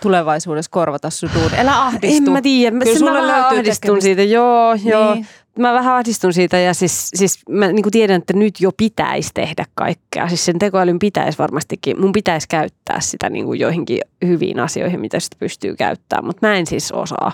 [0.00, 1.58] tulevaisuudessa korvata sun duuni?
[1.58, 2.26] Älä ahdistu.
[2.26, 2.76] En mä tiedä.
[2.84, 5.16] Kyllä mä vähän ahdistun siitä, joo, joo.
[5.58, 9.64] Mä vähän ahdistun siitä ja siis, siis mä niin tiedän, että nyt jo pitäisi tehdä
[9.74, 10.28] kaikkea.
[10.28, 15.20] Siis sen tekoälyn pitäisi varmastikin, mun pitäisi käyttää sitä niin kuin joihinkin hyviin asioihin, mitä
[15.20, 16.24] sitä pystyy käyttämään.
[16.24, 17.32] Mutta mä en siis osaa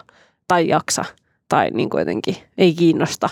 [0.48, 1.04] tai jaksa
[1.48, 3.28] tai niin kuin jotenkin ei kiinnosta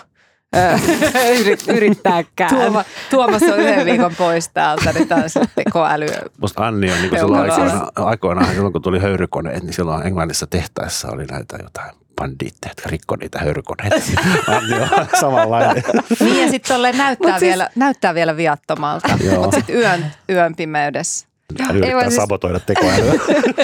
[1.77, 2.55] yrittääkään.
[2.55, 6.07] Tuoma, Tuomas on yhden viikon pois täältä, niin tämä on tekoäly.
[6.39, 10.47] Musta Anni on niin kuin silloin aikoinaan, aikoinaan, silloin kun tuli höyrykoneet, niin silloin Englannissa
[10.47, 13.97] tehtaissa oli näitä jotain bandiitteja, jotka rikko niitä höyrykoneita.
[14.57, 15.83] Anni on samanlainen.
[16.21, 17.49] Niin ja sitten näyttää, siis...
[17.49, 19.09] vielä, näyttää vielä viattomalta,
[19.39, 22.17] mutta sitten yön, yön pimeydessä hän yrittää siis...
[22.17, 23.13] sabotoida tekoälyä.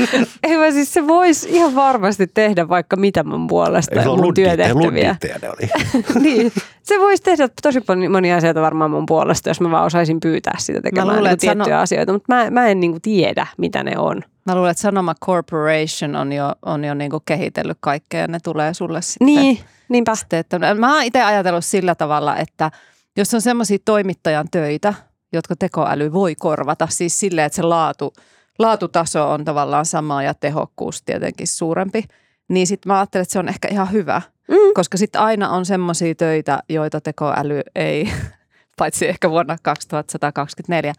[0.42, 5.16] Ei vaan siis se voisi ihan varmasti tehdä vaikka mitä mun puolesta Ei, mun työtehtäviä.
[5.42, 5.92] ne oli.
[6.24, 6.52] niin,
[6.82, 10.80] se voisi tehdä tosi monia asioita varmaan mun puolesta, jos mä vaan osaisin pyytää sitä
[10.82, 11.82] tekemään luulen, niin tiettyjä sano...
[11.82, 14.22] asioita, mutta mä, mä en niinku tiedä, mitä ne on.
[14.46, 18.74] Mä luulen, että Sanoma Corporation on jo, on jo niinku kehitellyt kaikkea ja ne tulee
[18.74, 19.26] sulle sitten.
[19.26, 20.14] Niin, niinpä.
[20.14, 22.70] Sitten, että mä oon itse ajatellut sillä tavalla, että
[23.16, 24.94] jos on semmoisia toimittajan töitä,
[25.32, 26.88] jotka tekoäly voi korvata.
[26.90, 28.12] Siis silleen, että se laatu,
[28.58, 32.04] laatutaso on tavallaan sama ja tehokkuus tietenkin suurempi.
[32.48, 34.74] Niin sitten mä ajattelen, että se on ehkä ihan hyvä, mm.
[34.74, 38.12] koska sitten aina on semmoisia töitä, joita tekoäly ei,
[38.78, 40.92] paitsi ehkä vuonna 2124,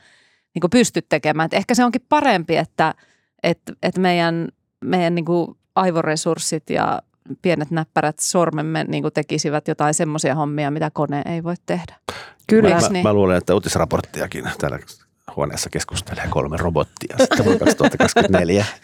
[0.54, 1.46] niin kuin pysty tekemään.
[1.46, 2.94] Et ehkä se onkin parempi, että
[3.44, 4.48] et, et meidän,
[4.82, 7.02] meidän niin kuin aivoresurssit ja
[7.42, 11.96] pienet näppärät sormemme niin kuin tekisivät jotain semmoisia hommia, mitä kone ei voi tehdä.
[12.48, 12.70] Kyllä.
[12.70, 13.04] Mä, niin?
[13.04, 14.80] mä luulen, että uutisraporttiakin täällä
[15.36, 18.66] huoneessa keskustelee kolme robottia sitten vuonna 2024.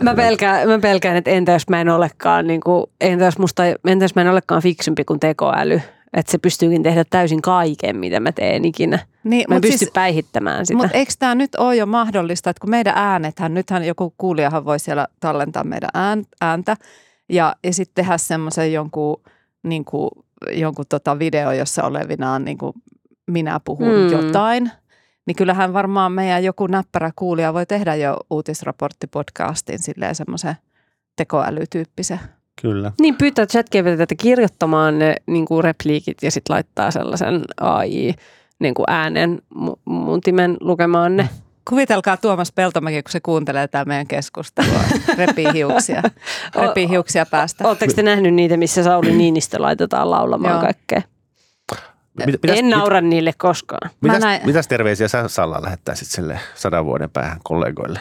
[0.00, 3.62] Mä pelkään, mä pelkään, että entä jos mä en olekaan, niin kuin, entä, jos musta,
[3.86, 5.80] entä jos mä en olekaan fiksumpi kuin tekoäly,
[6.12, 8.98] että se pystyykin tehdä täysin kaiken, mitä mä teen ikinä.
[9.24, 10.76] Niin, mä en pysty siis, päihittämään sitä.
[10.76, 14.78] Mutta eikö tämä nyt ole jo mahdollista, että kun meidän äänethän, nythän joku kuulijahan voi
[14.78, 15.90] siellä tallentaa meidän
[16.40, 16.76] ääntä
[17.28, 19.22] ja, ja sitten tehdä semmoisen jonkun
[19.62, 20.10] niin kuin
[20.52, 22.72] jonkun tota video, jossa olevinaan niin kuin
[23.26, 24.08] minä puhun mm.
[24.08, 24.70] jotain,
[25.26, 30.54] niin kyllähän varmaan meidän joku näppärä kuulija voi tehdä jo uutisraporttipodcastin silleen semmoisen
[31.16, 32.20] tekoälytyyppisen.
[32.60, 32.92] Kyllä.
[33.00, 38.14] Niin pyytää ChatGPTtä kirjoittamaan ne niin kuin repliikit ja sitten laittaa sellaisen AI
[38.58, 39.42] niin kuin äänen
[39.84, 41.28] muntimen lukemaan ne.
[41.70, 44.80] kuvitelkaa Tuomas Peltomäki, kun se kuuntelee tämä meidän keskustelua.
[45.18, 46.02] Repii hiuksia,
[46.54, 47.68] repii hiuksia päästä.
[47.68, 50.62] Oletteko te nähnyt niitä, missä Sauli Niinistö laitetaan laulamaan Joo.
[50.62, 51.02] kaikkea?
[52.26, 53.90] Mit, mitäs, en naura niille koskaan.
[54.00, 58.00] mitäs, näin- mitäs terveisiä sä Salla lähettäisit sille sadan vuoden päähän kollegoille?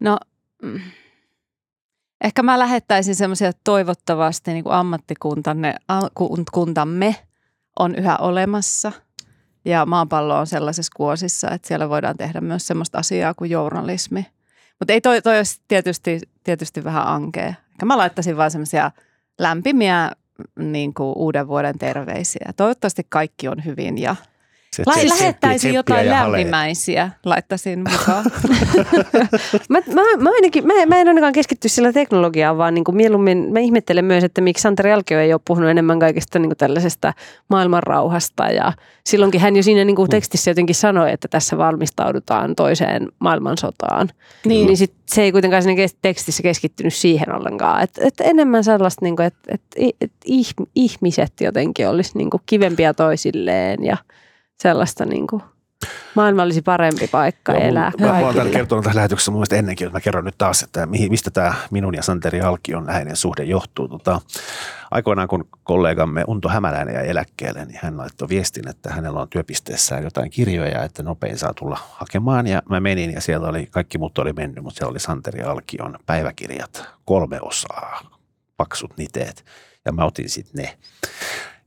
[0.00, 0.18] No,
[0.62, 0.80] mm,
[2.22, 7.16] ehkä mä lähettäisin semmoisia, toivottavasti niin kuin ammattikuntanne, a- kun- kuntamme
[7.78, 8.92] on yhä olemassa
[9.64, 14.26] ja maapallo on sellaisessa kuosissa, että siellä voidaan tehdä myös semmoista asiaa kuin journalismi.
[14.78, 17.48] Mutta ei toi, toi olisi tietysti, tietysti vähän ankea.
[17.48, 18.90] Ehkä mä laittaisin vaan semmoisia
[19.38, 20.10] lämpimiä
[20.58, 22.52] niin kuin uuden vuoden terveisiä.
[22.56, 24.16] Toivottavasti kaikki on hyvin ja
[24.76, 28.24] Se Lai, lähettäisin jotain lämpimäisiä, laittaisin mukaan.
[29.68, 33.52] Mä, mä, mä, ainakin, mä, mä en ainakaan keskitty sillä teknologiaan, vaan niin kuin mieluummin
[33.52, 37.14] mä ihmettelen myös, että miksi Santeri Alkio ei ole puhunut enemmän kaikesta niin kuin tällaisesta
[37.48, 38.44] maailmanrauhasta.
[38.44, 38.72] Ja
[39.06, 44.08] silloinkin hän jo siinä niin kuin tekstissä jotenkin sanoi, että tässä valmistaudutaan toiseen maailmansotaan.
[44.44, 47.82] Niin, niin sit se ei kuitenkaan siinä tekstissä keskittynyt siihen ollenkaan.
[47.82, 49.62] Että et enemmän sellaista, niin kuin, että et,
[50.00, 53.96] et ih- ihmiset jotenkin olisi niin kuin kivempiä toisilleen ja
[54.62, 55.42] sellaista niin kuin,
[56.14, 59.56] maailma olisi parempi paikka Joo, elää mun- Mä, oon täällä kertonut tässä lähetyksessä mun mielestä
[59.56, 63.16] ennenkin, että mä kerron nyt taas, että mihin, mistä tämä minun ja Santeri Alkion läheinen
[63.16, 63.88] suhde johtuu.
[63.88, 64.20] Tota,
[64.90, 70.02] aikoinaan kun kollegamme Unto Hämäläinen jäi eläkkeelle, niin hän laittoi viestin, että hänellä on työpisteessään
[70.04, 72.46] jotain kirjoja, että nopein saa tulla hakemaan.
[72.46, 75.96] Ja mä menin ja siellä oli, kaikki muut oli mennyt, mutta siellä oli Santeri Alkion
[76.06, 78.00] päiväkirjat, kolme osaa,
[78.56, 79.44] paksut niteet.
[79.84, 80.78] Ja mä otin sitten ne.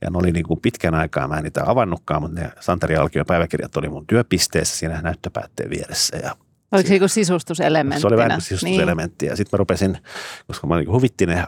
[0.00, 3.26] Ja ne oli niin kuin pitkän aikaa, mä en niitä avannutkaan, mutta ne Santeri Alkion
[3.26, 6.16] päiväkirjat oli mun työpisteessä siinä näyttöpäätteen vieressä.
[6.16, 6.36] Ja
[6.72, 8.00] Oliko se joku sisustuselementtinä?
[8.00, 9.26] se oli vähän sisustuselementti.
[9.26, 9.98] Ja sitten mä rupesin,
[10.46, 11.44] koska mä niin huvitti ne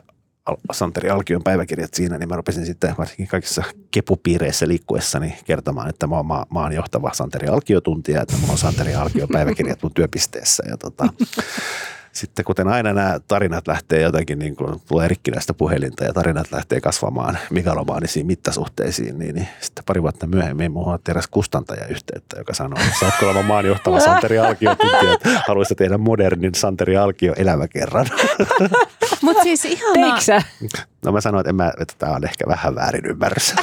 [0.72, 6.16] Santeri Alkion päiväkirjat siinä, niin mä rupesin sitten varsinkin kaikissa kepupiireissä liikkuessani kertomaan, että mä
[6.16, 10.62] oon, mä, mä oon johtava Santeri Alkio-tuntija, että mulla on Santeri Alkio päiväkirjat mun työpisteessä.
[10.68, 11.09] Ja tota,
[12.19, 16.81] sitten kuten aina nämä tarinat lähtee jotenkin, niin kuin tulee rikkinäistä puhelinta ja tarinat lähtee
[16.81, 22.55] kasvamaan megalomaanisiin mittasuhteisiin, niin, niin sitten pari vuotta myöhemmin muuhun otti eräs kustantaja yhteyttä, joka
[22.55, 27.35] sanoi, että saatko olla maan johtava Santeri Alkio tuntija, että haluaisi tehdä modernin Santeri Alkio
[27.37, 28.07] elämäkerran.
[29.23, 30.43] Mutta siis ihanaa, sä?
[31.05, 33.55] No mä sanoin, että, en mä, että tämä on ehkä vähän väärin ymmärrys.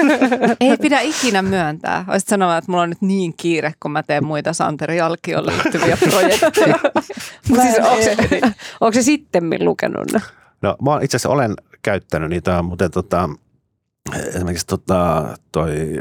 [0.60, 2.04] ei pidä ikinä myöntää.
[2.08, 5.96] Olisit sanoa, että mulla on nyt niin kiire, kun mä teen muita Santeri Alkioon liittyviä
[6.10, 6.78] projekteja.
[7.48, 8.16] Mut siis onko, se,
[8.80, 10.12] onko se sitten lukenut?
[10.62, 13.30] No mä oon- itse asiassa olen käyttänyt niitä, mutta tota,
[14.12, 16.00] esimerkiksi tota, toi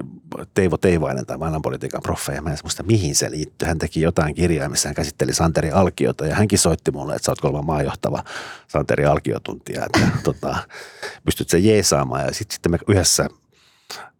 [0.53, 3.67] Teivo Teivainen, tai maailmanpolitiikan proffeja, mä en muista mihin se liittyy.
[3.67, 7.31] Hän teki jotain kirjaa, missä hän käsitteli Santeri Alkiota ja hänkin soitti mulle, että sä
[7.31, 8.23] oot kolma maajohtava
[8.67, 10.55] Santeri Alkiotuntija, että tota,
[11.25, 13.29] pystyt sen jeesaamaan ja sitten sit me yhdessä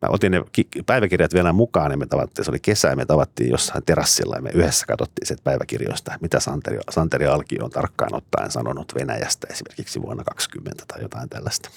[0.02, 3.06] Mä otin ne ki- päiväkirjat vielä mukaan, niin me tavattiin, se oli kesä, ja me
[3.06, 8.16] tavattiin jossain terassilla, ja me yhdessä katsottiin sieltä päiväkirjoista, mitä Santeri, Santeri Alkio on tarkkaan
[8.16, 11.70] ottaen sanonut Venäjästä esimerkiksi vuonna 20 tai jotain tällaista.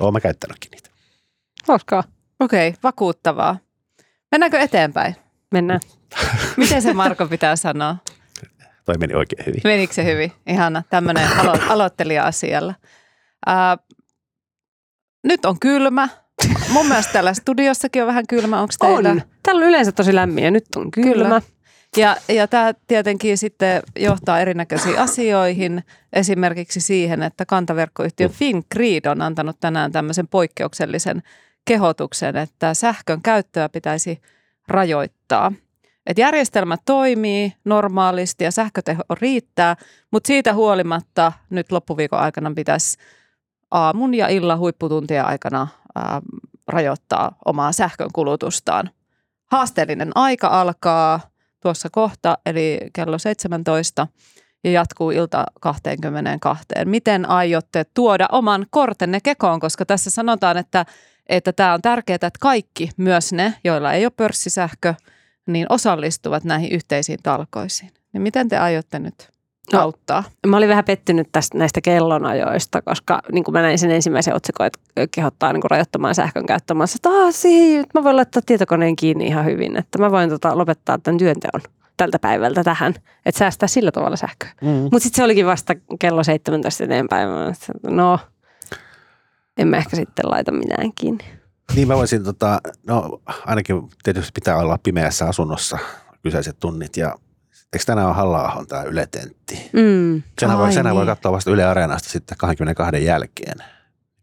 [0.00, 0.89] Olen mä käyttänytkin niitä.
[1.68, 2.04] Hauskaa.
[2.40, 3.58] Okei, okay, vakuuttavaa.
[4.30, 5.16] Mennäänkö eteenpäin?
[5.52, 5.80] Mennään.
[6.56, 7.96] Miten se Marko pitää sanoa?
[8.84, 9.60] Toi meni oikein hyvin.
[9.64, 10.32] Menikö se hyvin?
[10.46, 12.74] Ihana, tämmöinen alo- aloittelija asialla.
[13.46, 13.78] Ää,
[15.24, 16.08] nyt on kylmä.
[16.68, 18.60] Mun mielestä täällä studiossakin on vähän kylmä.
[18.60, 19.10] Onko teillä?
[19.10, 19.22] On.
[19.42, 21.12] Täällä on yleensä tosi lämmin ja nyt on kylmä.
[21.12, 21.42] Kyllä.
[21.96, 29.56] Ja, ja tämä tietenkin sitten johtaa erinäköisiin asioihin, esimerkiksi siihen, että kantaverkkoyhtiö Fingrid on antanut
[29.60, 31.22] tänään tämmöisen poikkeuksellisen
[31.70, 34.20] kehotuksen, että sähkön käyttöä pitäisi
[34.68, 35.52] rajoittaa.
[36.06, 39.76] Et järjestelmä toimii normaalisti ja sähköteho riittää,
[40.10, 42.98] mutta siitä huolimatta nyt loppuviikon aikana pitäisi
[43.70, 46.22] aamun ja illan huipputuntien aikana ää,
[46.68, 48.90] rajoittaa omaa sähkön kulutustaan.
[49.50, 51.20] Haasteellinen aika alkaa
[51.60, 54.06] tuossa kohta, eli kello 17
[54.64, 56.64] ja jatkuu ilta 22.
[56.84, 60.86] Miten aiotte tuoda oman kortenne kekoon, koska tässä sanotaan, että
[61.30, 64.94] että tämä on tärkeää, että kaikki, myös ne, joilla ei ole pörssisähkö,
[65.46, 67.90] niin osallistuvat näihin yhteisiin talkoisiin.
[68.12, 69.28] Niin miten te aiotte nyt
[69.72, 69.80] No.
[69.80, 70.24] auttaa?
[70.46, 74.66] Mä olin vähän pettynyt tästä näistä kellonajoista, koska niin kuin mä näin sen ensimmäisen otsikon,
[74.66, 74.78] että
[75.10, 76.44] kehottaa niin kuin rajoittamaan sähkön
[77.06, 81.18] "Aa, siihen, mä voin laittaa tietokoneen kiinni ihan hyvin, että mä voin tota, lopettaa tämän
[81.18, 81.60] työnteon
[81.96, 82.94] tältä päivältä tähän,
[83.26, 84.50] että säästää sillä tavalla sähköä.
[84.62, 84.68] Mm.
[84.68, 87.28] Mutta sitten se olikin vasta kello 17 eteenpäin.
[87.82, 88.18] No,
[89.60, 91.24] en mä ehkä sitten laita mitään kiinni.
[91.74, 95.78] Niin mä voisin, tota, no ainakin tietysti pitää olla pimeässä asunnossa
[96.22, 97.14] kyseiset tunnit ja
[97.72, 99.70] eikö tänään ole halla tämä Yle Tentti?
[99.72, 100.22] Mm.
[100.40, 101.14] Senhän voi, Ai senhän voi niin.
[101.16, 103.58] katsoa vasta Yle Areenasta sitten 22 jälkeen,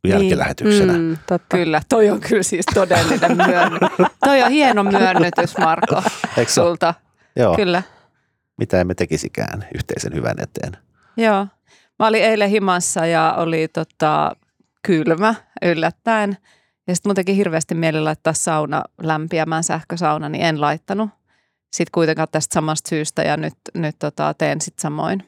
[0.08, 0.94] jälkilähetyksenä.
[0.94, 1.00] Mm.
[1.00, 1.58] Mm, totta.
[1.58, 3.80] Kyllä, toi on kyllä siis todellinen myönny.
[4.26, 6.04] toi on hieno myönnytys, Marko,
[6.38, 6.94] Eikö sulta.
[7.36, 7.56] Joo.
[7.56, 7.84] Kyllä.
[8.58, 10.78] mitä emme tekisikään yhteisen hyvän eteen.
[11.18, 11.48] Joo.
[12.00, 14.36] Mä olin eilen himassa ja oli tota,
[14.84, 16.38] kylmä yllättäen.
[16.88, 21.10] Ja sitten mun teki hirveästi mieli laittaa sauna lämpiämään sähkösauna, niin en laittanut.
[21.74, 25.24] Sitten kuitenkaan tästä samasta syystä ja nyt, nyt tota, teen sitten samoin.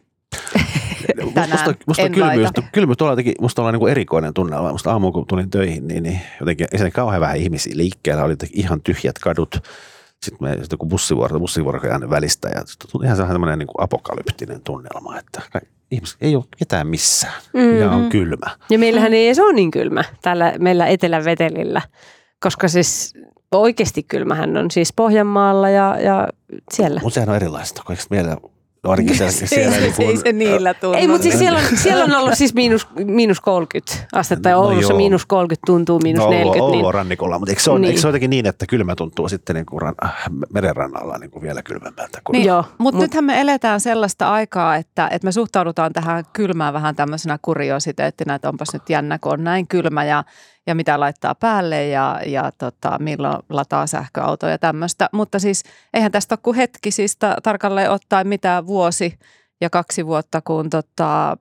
[1.33, 2.63] Tänään musta, musta en kylmyys, laita.
[2.71, 4.71] kylmyys tuolla teki, musta on niin kuin erikoinen tunnelma.
[4.71, 8.23] Musta aamulla kun tulin töihin, niin, niin jotenkin ei siinä kauhean vähän ihmisiä liikkeellä.
[8.23, 9.55] Oli jotenkin ihan tyhjät kadut.
[10.23, 11.79] Sitten me sitten kun bussivuoro, bussivuoro
[12.09, 15.41] välistä ja tuli ihan sellainen niin kuin apokalyptinen tunnelma, että
[15.91, 17.79] ihmiset ei ole ketään missään Mm.
[17.79, 18.47] ja on kylmä.
[18.69, 21.81] Ja meillähän ei edes ole niin kylmä täällä meillä Etelä-Vetelillä,
[22.39, 23.13] koska siis
[23.51, 26.27] oikeasti kylmähän on siis Pohjanmaalla ja, ja
[26.73, 26.99] siellä.
[27.03, 28.37] Mutta sehän on erilaista, kun meillä
[28.83, 30.97] ainakin siellä, siellä ei, niin kuin, ei se niillä tunnu.
[30.97, 34.61] Ei, mutta siis siellä on, siellä on ollut siis miinus, miinus 30 astetta ja No
[34.61, 34.97] Oulussa joo.
[34.97, 36.63] miinus 30 tuntuu miinus no, 40.
[36.63, 37.87] Oulu Niin, on rannikolla, mutta eikö se, ole, Niin.
[37.89, 39.95] eikö se ole jotenkin niin, että kylmä tuntuu sitten niin kuin ran,
[40.53, 42.21] merenrannalla niin kuin vielä kylmemmältä?
[42.23, 45.93] Kuin, Niin, Joo, mutta mut- mut nythän me eletään sellaista aikaa, että, että me suhtaudutaan
[45.93, 50.23] tähän kylmään vähän tämmöisenä kuriositeettina, että onpas nyt jännä, kun on näin kylmä ja,
[50.69, 55.09] ja mitä laittaa päälle ja, ja tota, milloin lataa sähköautoja ja tämmöistä.
[55.11, 55.63] Mutta siis
[55.93, 59.19] eihän tästä ole kuin hetki, siis ta- tarkalleen ottaen mitä vuosi
[59.61, 61.37] ja kaksi vuotta, kun tota,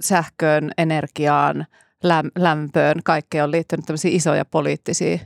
[0.00, 1.66] sähköön, energiaan,
[2.02, 5.18] läm, lämpöön, kaikkeen on liittynyt tämmöisiä isoja poliittisia,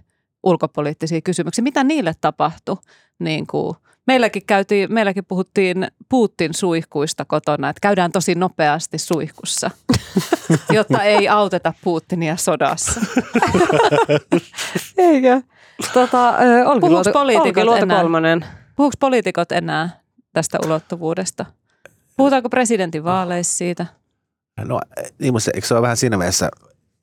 [0.43, 1.63] ulkopoliittisia kysymyksiä.
[1.63, 2.77] Mitä niille tapahtui?
[3.19, 3.77] Niin kuin,
[4.07, 9.71] meilläkin, käytiin, meilläkin puhuttiin Putin suihkuista kotona, että käydään tosi nopeasti suihkussa,
[10.77, 13.01] jotta ei auteta Putinia sodassa.
[14.99, 15.43] Eikö?
[15.93, 16.35] Tota,
[16.67, 18.01] Olkiluoto, poliitikot enää?
[18.01, 18.45] kolmonen.
[18.77, 20.01] Puhuuko poliitikot enää
[20.33, 21.47] tästä ulottuvuudesta?
[22.17, 23.87] Puhutaanko presidentin vaaleissa siitä?
[24.65, 24.81] No
[25.19, 26.49] niin, mutta eikö se ole vähän siinä mielessä,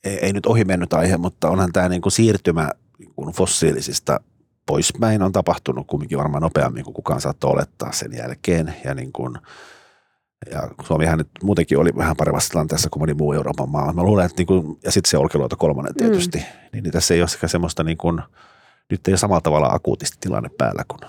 [0.04, 4.20] ei, ei nyt ohi mennyt aihe, mutta onhan tämä niin kuin siirtymä niin kuin fossiilisista
[4.66, 8.76] poispäin on tapahtunut kumminkin varmaan nopeammin kuin kukaan saattoi olettaa sen jälkeen.
[8.86, 9.38] Ja, niin kuin,
[10.52, 13.94] ja Suomihan nyt muutenkin oli vähän paremmassa tilanteessa kuin moni muu Euroopan maa.
[13.94, 16.44] Mä luulen, että niin kuin, ja sitten se Olkiluoto kolmonen tietysti, mm.
[16.74, 18.22] niin, niin tässä ei ole sekä semmoista niin kuin,
[18.90, 21.00] nyt ei ole samalla tavalla akuutisti tilanne päällä kuin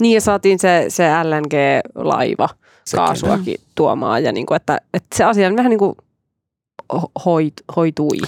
[0.00, 2.48] Niin ja saatiin se, se LNG-laiva
[2.84, 3.04] Sekin.
[3.04, 5.96] kaasuakin tuomaan ja niin kuin, että, että se asia vähän niin kuin
[6.94, 8.18] ho- hoit, hoitui.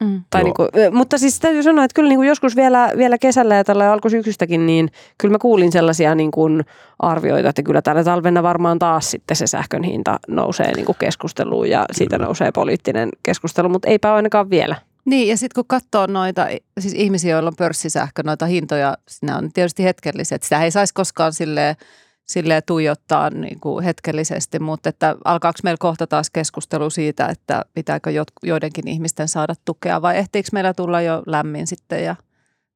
[0.00, 0.22] Mm.
[0.30, 0.44] Tai Joo.
[0.44, 3.64] niin kuin, mutta siis täytyy sanoa, että kyllä niin kuin joskus vielä, vielä kesällä ja
[3.64, 6.64] tällä alkusyksystäkin, niin kyllä mä kuulin sellaisia niin kuin
[6.98, 11.70] arvioita, että kyllä tällä talvena varmaan taas sitten se sähkön hinta nousee niin kuin keskusteluun
[11.70, 12.26] ja siitä Kyllä.
[12.26, 14.76] nousee poliittinen keskustelu, mutta eipä ainakaan vielä.
[15.04, 16.46] Niin, ja sitten kun katsoo noita,
[16.80, 20.42] siis ihmisiä, joilla on pörssisähkö, noita hintoja, ne on tietysti hetkelliset.
[20.42, 21.76] Sitä ei saisi koskaan silleen,
[22.24, 28.10] silleen tuijottaa niin kuin hetkellisesti, mutta että alkaako meillä kohta taas keskustelu siitä, että pitääkö
[28.42, 32.16] joidenkin ihmisten saada tukea vai ehtiikö meillä tulla jo lämmin sitten ja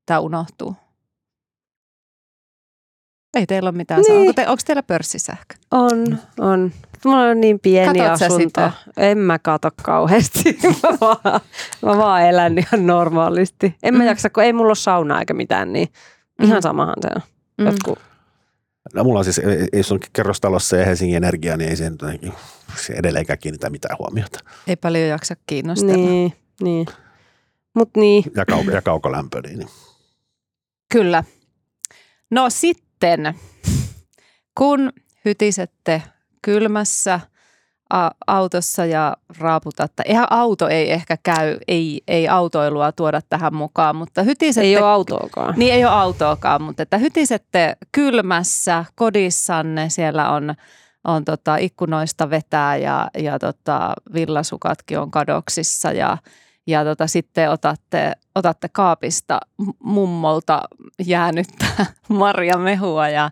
[0.07, 0.77] tämä unohtuu?
[3.37, 4.01] Ei teillä ole mitään.
[4.09, 4.21] Niin.
[4.21, 5.55] Onko, te, onko teillä pörssisähkö?
[5.71, 6.73] On, on.
[7.05, 8.71] Mulla on niin pieni Katot asunto.
[8.97, 10.59] En mä kato kauheasti.
[10.83, 11.41] mä, vaan,
[11.83, 13.77] mä vaan elän ihan normaalisti.
[13.83, 14.07] En mä Mm.
[14.07, 15.89] jaksa, kun ei mulla ole saunaa eikä mitään, niin
[16.43, 16.63] ihan Mm.
[16.63, 17.23] samahan se on.
[17.59, 17.67] Mm.
[17.67, 17.99] Jotkut,
[18.95, 21.91] No mulla on siis, ei- jos on kerrostalossa ja Helsingin Energia, niin ei se,
[22.77, 24.39] se edelleenkään kiinnitä mitään huomiota.
[24.67, 25.97] Ei paljon jaksa kiinnostella.
[25.97, 26.33] niin,
[26.63, 26.87] niin.
[27.75, 28.25] Mut niin.
[28.37, 29.69] Ja, kauko, ja kaukolämpö, niin
[30.93, 31.25] Kyllä.
[32.31, 33.35] No sitten,
[34.59, 34.93] kun
[35.25, 36.03] hytisette
[36.43, 37.21] kylmässä
[37.91, 43.97] a- autossa ja raaputatte, eihän auto ei ehkä käy, ei, ei autoilua tuoda tähän mukaan,
[43.97, 45.55] mutta hytisette, Ei ole autoakaan.
[45.57, 50.55] niin ei ole autoakaan, mutta että hytisette kylmässä kodissanne, siellä on,
[51.05, 56.19] on tota ikkunoista vetää ja, ja tota villasukatkin on kadoksissa ja,
[56.67, 59.41] ja tota sitten otatte, otatte kaapista
[59.79, 60.63] mummolta
[61.07, 61.67] jäänyttä
[62.09, 63.31] marjamehua ja,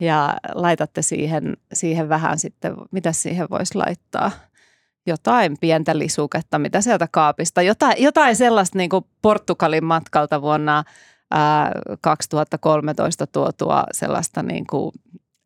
[0.00, 4.30] ja laitatte siihen, siihen vähän sitten, mitä siihen voisi laittaa?
[5.06, 10.84] Jotain pientä lisuketta, mitä sieltä kaapista, jotain, jotain sellaista niin kuin Portugalin matkalta vuonna
[11.30, 14.92] ää, 2013 tuotua sellaista niin kuin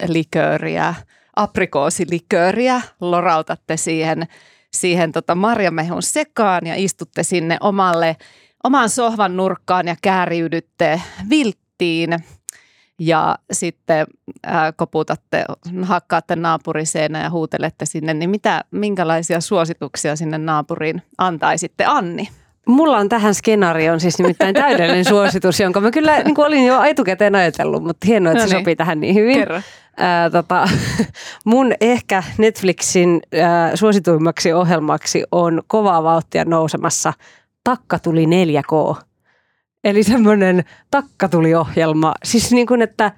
[0.09, 0.95] likööriä,
[1.37, 4.27] aprikoosilikööriä, lorautatte siihen,
[4.73, 8.17] siihen tota marjamehun sekaan ja istutte sinne omalle,
[8.65, 12.25] oman sohvan nurkkaan ja kääriydytte vilttiin
[13.01, 14.07] ja sitten
[14.43, 15.45] ää, koputatte,
[15.83, 22.29] hakkaatte naapuriseen ja huutelette sinne, niin mitä, minkälaisia suosituksia sinne naapuriin antaisitte Anni?
[22.67, 26.83] Mulla on tähän skenaarioon siis nimittäin täydellinen suositus, jonka mä kyllä niin kuin olin jo
[26.83, 28.61] etukäteen ajatellut, mutta hienoa, että No se niin.
[28.63, 29.39] sopii tähän niin hyvin.
[29.39, 29.61] Kerro.
[29.97, 30.69] Ää, tota,
[31.45, 37.13] mun ehkä Netflixin ää, suosituimmaksi ohjelmaksi on kovaa vauhtia nousemassa
[37.65, 39.03] Takka tuli 4K.
[39.85, 42.15] Eli semmoinen takkatuli-ohjelma.
[42.25, 43.13] Siis niin kuin, että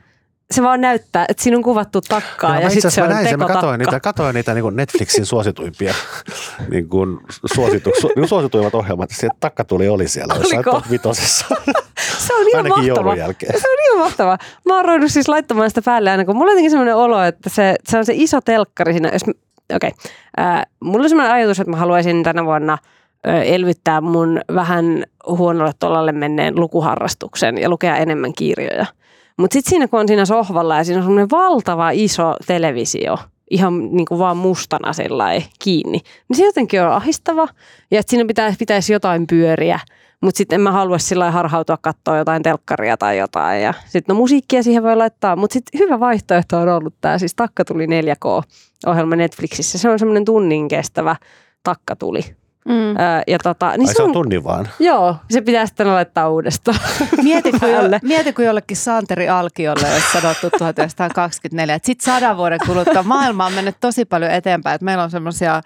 [0.52, 3.28] se vaan näyttää, että siinä on kuvattu takkaa Joo, ja itse sitten se on näin
[3.28, 5.94] sen, mä katsoin niitä, katsoin niitä niin kuin Netflixin suosituimpia
[6.70, 7.20] niin kuin
[7.54, 9.10] suositu, su, niin kuin suosituimmat ohjelmat.
[9.10, 11.46] Se takkatuli oli siellä jossain top vitosessa.
[12.18, 13.16] Se on ihan Ainakin mahtava.
[13.16, 13.60] jälkeen.
[13.60, 14.38] Se on ihan mahtava.
[14.66, 17.50] Mä oon ruvennut siis laittamaan sitä päälle aina, kun mulla on jotenkin sellainen olo, että
[17.50, 19.10] se, se on se iso telkkari siinä.
[19.12, 19.22] Jos,
[19.74, 20.62] okei, okay.
[20.80, 22.78] mulla on sellainen ajatus, että mä haluaisin tänä vuonna
[23.24, 28.86] elvyttää mun vähän huonolle tolalle menneen lukuharrastuksen ja lukea enemmän kirjoja.
[29.38, 33.18] Mutta sitten siinä, kun on siinä sohvalla ja siinä on semmoinen valtava iso televisio,
[33.50, 37.48] ihan niin kuin vaan mustana sellainen kiinni, niin se jotenkin on ahistava
[37.90, 39.80] ja että siinä pitäisi, pitäisi jotain pyöriä.
[40.22, 43.62] Mutta sitten en mä halua sillä harhautua katsoa jotain telkkaria tai jotain.
[43.62, 45.36] Ja sitten no musiikkia siihen voi laittaa.
[45.36, 49.78] Mutta sitten hyvä vaihtoehto on ollut tämä siis Takka tuli 4K-ohjelma Netflixissä.
[49.78, 51.16] Se on semmoinen tunnin kestävä
[51.62, 52.20] Takka tuli.
[52.64, 52.74] Mm.
[52.74, 54.68] Öö, ja tota, niin Ai se on tunnin vaan.
[54.78, 56.78] Joo, se pitää sitten laittaa uudestaan.
[57.22, 62.58] Mieti, kun, jo, mieti, kun jollekin Santeri Alkiolle olisi sanottu 1924, että sitten sadan vuoden
[62.66, 65.62] kuluttua maailma on mennyt tosi paljon eteenpäin, että meillä on semmoisia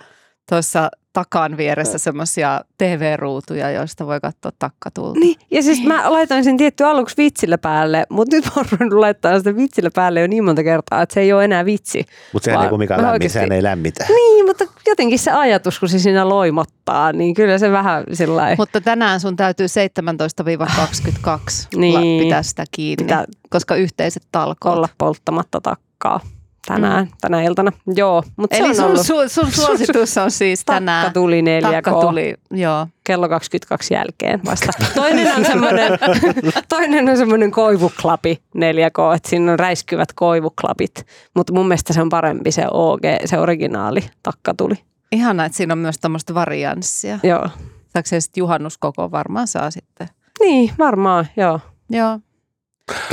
[0.49, 5.21] tuossa takan vieressä semmoisia TV-ruutuja, joista voi katsoa takkatulta.
[5.21, 8.99] Niin, ja siis mä laitoin sen tietty aluksi vitsillä päälle, mutta nyt mä oon ruvennut
[9.01, 12.05] laittaa sitä vitsillä päälle jo niin monta kertaa, että se ei ole enää vitsi.
[12.33, 14.05] Mutta sehän ei kuin mikä lämmin, oikeesti- sehän ei lämmitä.
[14.09, 18.57] Niin, mutta jotenkin se ajatus, kun se siinä loimottaa, niin kyllä se vähän sillä lailla-
[18.59, 22.25] Mutta tänään sun täytyy 17-22 Niin.
[22.25, 24.77] pitää sitä kiinni, Pitää- koska yhteiset talkoot.
[24.77, 26.21] olla polttamatta takkaa
[26.67, 27.11] tänään, mm.
[27.21, 27.73] tänä iltana.
[27.95, 29.07] Joo, mutta se Eli on sun, ollut.
[29.07, 31.05] su, sun suositus on siis tänään.
[31.05, 31.73] Takka tuli 4K.
[31.73, 32.87] Takka tuli, joo.
[33.05, 34.73] kello 22 jälkeen vasta.
[34.95, 35.93] Toinen on semmoinen,
[36.69, 42.09] toinen on semmoinen koivuklapi 4K, että siinä on räiskyvät koivuklapit, mutta mun mielestä se on
[42.09, 44.75] parempi se OG, se originaali takka tuli.
[45.13, 47.19] Ihana, että siinä on myös tämmöistä varianssia.
[47.23, 47.49] Joo.
[47.89, 50.09] Saako se sitten juhannuskoko varmaan saa sitten.
[50.41, 51.61] Niin, varmaan, joo.
[51.91, 52.21] Joo.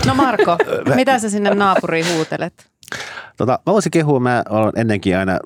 [0.06, 0.58] No Marko,
[0.95, 2.72] mitä sä sinne naapuriin huutelet?
[3.37, 5.39] Tota, mä voisin kehua, mä olen ennenkin aina,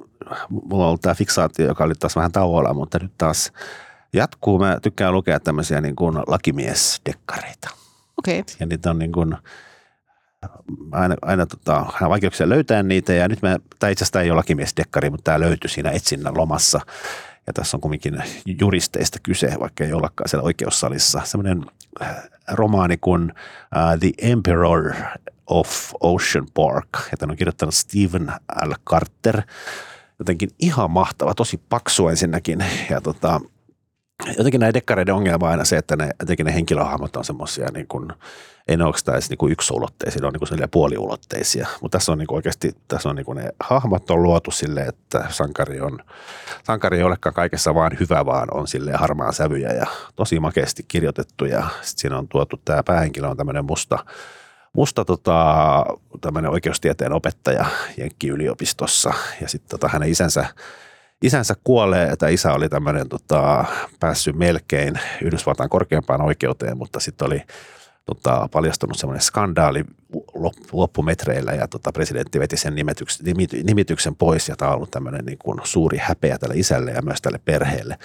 [0.49, 3.51] mulla on ollut tämä fiksaatio, joka oli taas vähän tauolla, mutta nyt taas
[4.13, 4.59] jatkuu.
[4.59, 7.69] Mä tykkään lukea tämmöisiä niin kuin lakimiesdekkareita.
[8.17, 8.39] Okei.
[8.39, 8.55] Okay.
[8.59, 9.37] Ja niitä on niin kuin,
[10.91, 14.37] aina, aina tota, vaikeuksia löytää niitä ja nyt mä, tämä itse asiassa tää ei ole
[14.37, 16.79] lakimiesdekkari, mutta tämä löytyi siinä etsinnän lomassa.
[17.47, 18.23] Ja tässä on kumminkin
[18.61, 21.21] juristeista kyse, vaikka ei ollakaan siellä oikeussalissa.
[21.23, 21.65] Semmoinen
[22.01, 22.15] äh,
[22.51, 24.93] romaani kuin uh, The Emperor
[25.47, 28.33] of Ocean Park, ja on kirjoittanut Stephen
[28.65, 28.71] L.
[28.89, 29.41] Carter.
[30.19, 32.65] Jotenkin ihan mahtava, tosi paksu ensinnäkin.
[32.89, 33.41] Ja tota,
[34.37, 37.87] jotenkin näiden dekkareiden ongelma on aina se, että ne, jotenkin ne henkilöhahmot on semmoisia niin
[37.87, 38.09] kuin,
[38.67, 41.67] ei ne oikeastaan edes niin kuin yksiulotteisia, ne on niin kuin puoliulotteisia.
[41.81, 44.81] Mutta tässä on niin kuin oikeasti, tässä on niin kuin ne hahmot on luotu sille,
[44.81, 45.99] että sankari on,
[46.63, 49.85] sankari ei olekaan kaikessa vaan hyvä, vaan on sille harmaan sävyjä ja
[50.15, 51.45] tosi makeasti kirjoitettu.
[51.45, 54.05] Ja sitten siinä on tuotu, tämä päähenkilö on tämmöinen musta,
[54.73, 55.85] musta tota,
[56.21, 57.65] tämmöinen oikeustieteen opettaja
[57.97, 60.45] Jenkki-yliopistossa ja sitten tota, hänen isänsä
[61.21, 63.65] isänsä kuolee, että isä oli tämmöinen tota,
[63.99, 67.41] päässyt melkein Yhdysvaltain korkeimpaan oikeuteen, mutta sitten oli
[68.05, 69.83] tota, paljastunut semmoinen skandaali
[70.15, 73.25] lop- loppumetreillä ja tota, presidentti veti sen nimityksen,
[73.63, 77.21] nimityksen pois ja tämä on ollut tämmöinen niin kuin suuri häpeä tälle isälle ja myös
[77.21, 77.97] tälle perheelle.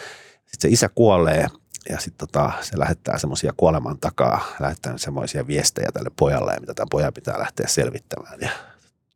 [0.46, 1.46] Sitten se isä kuolee
[1.88, 6.88] ja sitten tota, se lähettää semmoisia kuoleman takaa, lähettää semmoisia viestejä tälle pojalle, mitä tämän
[6.90, 8.38] pojan pitää lähteä selvittämään.
[8.40, 8.50] Ja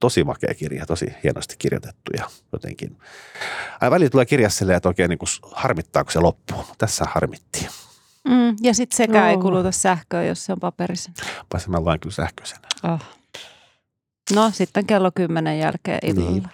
[0.01, 2.97] tosi makea kirja, tosi hienosti kirjoitettu ja jotenkin.
[3.81, 6.65] Ai välillä tulee kirjassa silleen, että oikein niin kuin harmittaa, kun se loppuu.
[6.79, 7.69] Tässä harmittiin.
[8.29, 9.43] Mm, ja sitten sekään ei Joo.
[9.43, 11.15] kuluta sähköä, jos se on paperisen.
[11.49, 12.69] Paitsi mä luen kyllä sähköisenä.
[12.83, 13.16] Oh.
[14.35, 16.31] No sitten kello kymmenen jälkeen illalla.
[16.31, 16.49] Niin.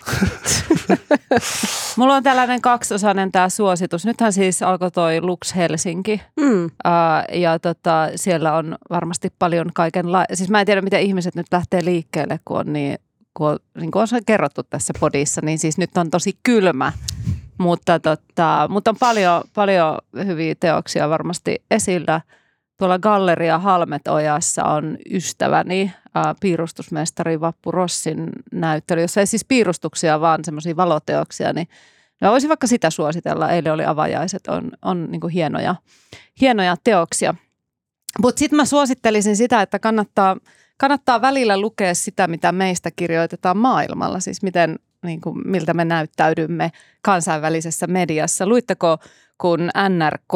[1.97, 4.07] Mulla on tällainen kaksiosainen tämä suositus.
[4.07, 6.23] Nythän siis alkoi toi Lux Helsinki.
[6.41, 6.71] Mm.
[6.85, 10.37] Ää, ja tota, siellä on varmasti paljon kaikenlaista.
[10.37, 12.99] Siis mä en tiedä, miten ihmiset nyt lähtee liikkeelle, kun on niin,
[13.35, 16.93] kun on, niin kuin on se kerrottu tässä podissa, niin siis nyt on tosi kylmä.
[17.59, 22.21] Mutta, tota, mutta on paljon, paljon hyviä teoksia varmasti esillä.
[22.79, 30.45] Tuolla Galleria Halmetojassa on ystäväni, ää, piirustusmestari Vappu Rossin näyttely, jossa ei siis piirustuksia, vaan
[30.45, 31.69] semmoisia valoteoksia, niin
[32.23, 33.51] Mä voisin vaikka sitä suositella.
[33.51, 35.75] Eilen oli avajaiset, on, on niin hienoja,
[36.41, 37.35] hienoja teoksia.
[38.23, 40.37] Mutta sitten mä suosittelisin sitä, että kannattaa,
[40.77, 44.21] kannattaa välillä lukea sitä, mitä meistä kirjoitetaan maailmalla.
[44.21, 48.47] Siis miten, niin kuin, miltä me näyttäydymme kansainvälisessä mediassa.
[48.47, 48.99] Luitteko,
[49.39, 50.35] kun NRK,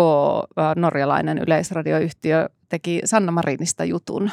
[0.59, 4.31] ä, norjalainen yleisradioyhtiö, teki Sanna Marinista jutun?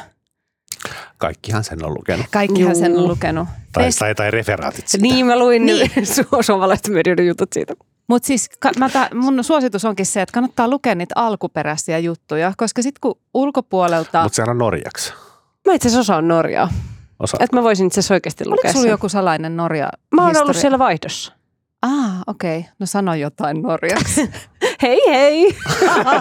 [1.18, 2.26] Kaikkihan sen on lukenut.
[2.30, 3.08] Kaikkihan sen on Juu.
[3.08, 3.48] lukenut.
[3.72, 5.02] Tai, tai, tai referaatit siitä.
[5.02, 5.90] Niin, mä luin Niin.
[6.46, 7.74] suomalaisten medioiden jutut siitä.
[8.08, 12.52] Mutta siis ka- mä ta- mun suositus onkin se, että kannattaa lukea niitä alkuperäisiä juttuja,
[12.56, 14.22] koska sitten kun ulkopuolelta...
[14.22, 15.12] Mutta sehän on norjaksi.
[15.66, 16.68] Mä itse asiassa osaan Norjaa.
[17.20, 17.44] Osaatko?
[17.44, 18.90] Että mä voisin itse asiassa oikeasti lukea Oliko sulla sen.
[18.90, 21.32] joku salainen Norja Mä oon ollut siellä vaihdossa.
[21.84, 22.58] Ah, okei.
[22.58, 22.70] Okay.
[22.78, 24.30] No sano jotain norjaksi.
[24.82, 25.56] Hei hei!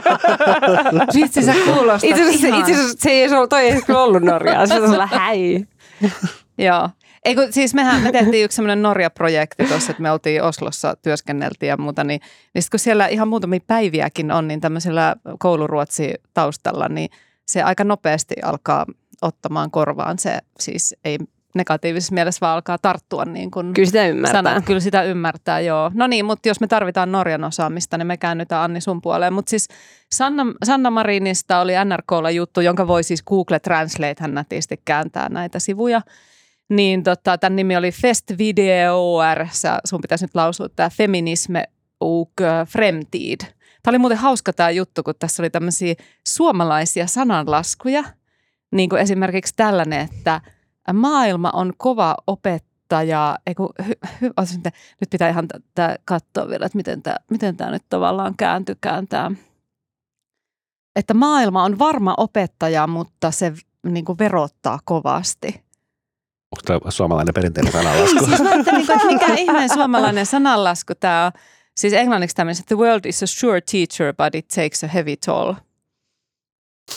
[1.16, 2.59] Vitsi, sä kuulostat Itse asiassa, ihan...
[2.59, 4.66] itse asiassa se ei ollut, toi ei kyllä ollut Norjaa.
[4.66, 5.66] Se on olla häi.
[6.57, 6.89] Joo.
[7.26, 11.68] Ei kun, siis mehän me tehtiin yksi semmoinen Norja-projekti tuossa, että me oltiin Oslossa, työskenneltiin
[11.68, 12.22] ja muuta, niin,
[12.53, 17.09] niin sit kun siellä ihan muutamia päiviäkin on, niin tämmöisellä kouluruotsi taustalla, niin
[17.47, 18.86] se aika nopeasti alkaa
[19.22, 21.18] ottamaan korvaan se, siis ei
[21.56, 24.41] negatiivisessa mielessä, vaan alkaa tarttua niin kuin Kyllä sitä ymmärtää.
[24.41, 24.66] sanat.
[24.66, 25.91] Kyllä sitä ymmärtää, joo.
[25.93, 29.34] No niin, mutta jos me tarvitaan Norjan osaamista, niin me käännytään Anni sun puoleen.
[29.34, 29.68] Mutta siis
[30.14, 35.60] Sanna, Sanna Marinista oli NRKlla juttu, jonka voi siis Google Translate hän nätisti kääntää näitä
[35.60, 36.01] sivuja.
[36.70, 41.64] Niin tota, tämän nimi oli Fest Videoer, Sä- sun pitäisi nyt lausua tämä Feminisme
[41.99, 42.32] och
[42.68, 43.39] Fremtid.
[43.84, 45.95] Tämä oli muuten hauska tämä juttu, kun tässä oli tämmöisiä
[46.28, 48.04] suomalaisia sananlaskuja.
[48.72, 50.41] Niin kuin esimerkiksi tällainen, että
[50.93, 53.38] maailma on kova opettaja.
[53.47, 54.63] Eiku, hy, hy, otas nyt,
[55.01, 59.31] nyt pitää ihan tää katsoa vielä, että miten tämä miten tää nyt tavallaan kääntykään tämä.
[60.95, 63.53] Että maailma on varma opettaja, mutta se
[63.86, 65.47] niin kuin verottaa kovasti.
[66.53, 68.25] Onko tämä suomalainen perinteinen sananlasku?
[68.25, 71.31] Siis mä ajattelin, että mikä ihmeen suomalainen sananlasku tämä on.
[71.77, 75.53] Siis englanniksi tämmöinen, the world is a sure teacher, but it takes a heavy toll.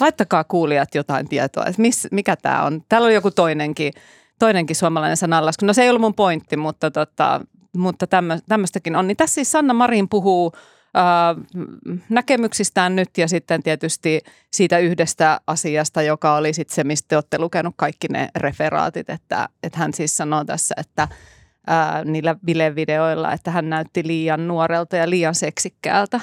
[0.01, 2.83] Laittakaa kuulijat jotain tietoa, että miss, mikä tämä on.
[2.89, 3.93] Täällä oli joku toinenkin,
[4.39, 5.67] toinenkin suomalainen sananlasku.
[5.67, 7.41] No se ei ollut mun pointti, mutta, tota,
[7.77, 9.07] mutta tämmö, tämmöistäkin on.
[9.07, 10.53] Niin tässä siis Sanna Marin puhuu
[10.95, 11.35] ää,
[12.09, 14.21] näkemyksistään nyt ja sitten tietysti
[14.53, 19.49] siitä yhdestä asiasta, joka oli sitten se, mistä te olette lukenut kaikki ne referaatit, että,
[19.63, 21.09] että hän siis sanoo tässä, että
[21.67, 26.21] ää, niillä bilevideoilla, että hän näytti liian nuorelta ja liian seksikkäältä.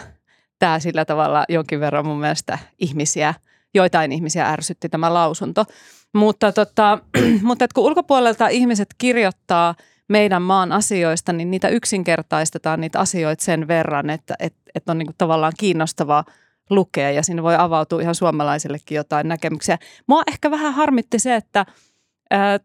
[0.59, 3.33] Tämä sillä tavalla jonkin verran mun mielestä ihmisiä,
[3.73, 5.65] joitain ihmisiä ärsytti tämä lausunto.
[6.13, 6.99] Mutta, tota,
[7.41, 9.75] mutta kun ulkopuolelta ihmiset kirjoittaa
[10.07, 15.07] meidän maan asioista, niin niitä yksinkertaistetaan niitä asioita sen verran, että, että, että on niin
[15.07, 16.23] kuin tavallaan kiinnostavaa
[16.69, 19.77] lukea ja siinä voi avautua ihan suomalaisillekin jotain näkemyksiä.
[20.07, 21.65] Mua ehkä vähän harmitti se, että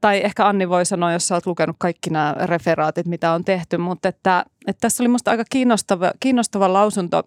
[0.01, 3.77] tai ehkä Anni voi sanoa, jos sä oot lukenut kaikki nämä referaatit, mitä on tehty,
[3.77, 7.23] mutta että, että tässä oli musta aika kiinnostava, kiinnostava lausunto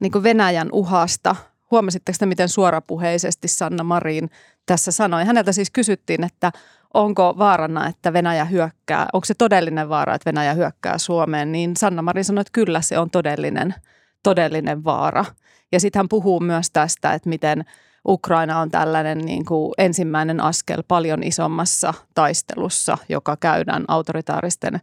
[0.00, 1.36] niin kuin Venäjän uhasta.
[1.72, 4.30] Huomasitteko te, miten suorapuheisesti Sanna Marin
[4.66, 5.24] tässä sanoi?
[5.24, 6.52] Häneltä siis kysyttiin, että
[6.94, 12.02] onko vaarana, että Venäjä hyökkää, onko se todellinen vaara, että Venäjä hyökkää Suomeen, niin Sanna
[12.02, 13.74] Marin sanoi, että kyllä se on todellinen,
[14.22, 15.24] todellinen vaara.
[15.72, 17.64] Ja sitten hän puhuu myös tästä, että miten
[18.08, 24.80] Ukraina on tällainen niin kuin ensimmäinen askel paljon isommassa taistelussa, joka käydään autoritaaristen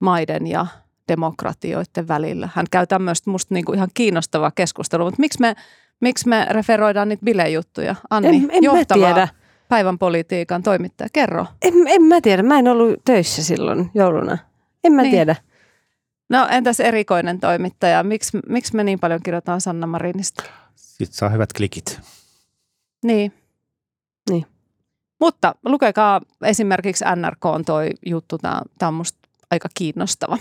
[0.00, 0.66] maiden ja
[1.08, 2.48] demokratioiden välillä.
[2.54, 5.54] Hän käy tämmöistä musta niin kuin ihan kiinnostavaa keskustelua, mutta miksi me,
[6.02, 7.94] miksi me referoidaan niitä bilejuttuja?
[8.10, 9.28] Anni, En, en mä johtava tiedä.
[9.68, 11.46] päivän politiikan toimittaja, kerro.
[11.62, 12.42] En, en mä tiedä.
[12.42, 14.38] Mä en ollut töissä silloin jouluna.
[14.84, 15.10] En mä Niin.
[15.10, 15.36] tiedä.
[16.30, 18.02] No entäs erikoinen toimittaja?
[18.02, 20.44] Miksi, miksi me niin paljon kirjoitetaan Sanna Marinista?
[20.74, 22.00] Sitten saa hyvät klikit.
[23.04, 23.32] Niin.
[24.30, 24.46] Niin.
[25.20, 29.18] Mutta lukekaa esimerkiksi NRK on toi juttu, tämä on musta
[29.50, 30.38] aika kiinnostava.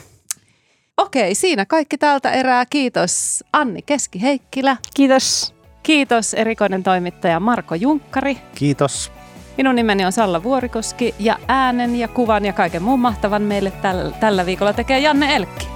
[1.01, 2.65] Okei, siinä kaikki tältä erää.
[2.65, 4.77] Kiitos Anni Keski-Heikkilä.
[4.93, 5.55] Kiitos.
[5.83, 8.37] Kiitos erikoinen toimittaja Marko Junkkari.
[8.55, 9.11] Kiitos.
[9.57, 14.11] Minun nimeni on Salla Vuorikoski ja äänen ja kuvan ja kaiken muun mahtavan meille tällä,
[14.19, 15.67] tällä viikolla tekee Janne Elkki.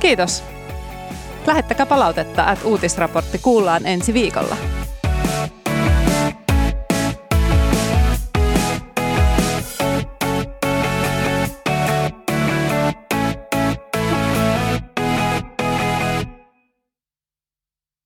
[0.00, 0.44] Kiitos.
[1.46, 4.56] Lähettäkää palautetta, että uutisraportti kuullaan ensi viikolla.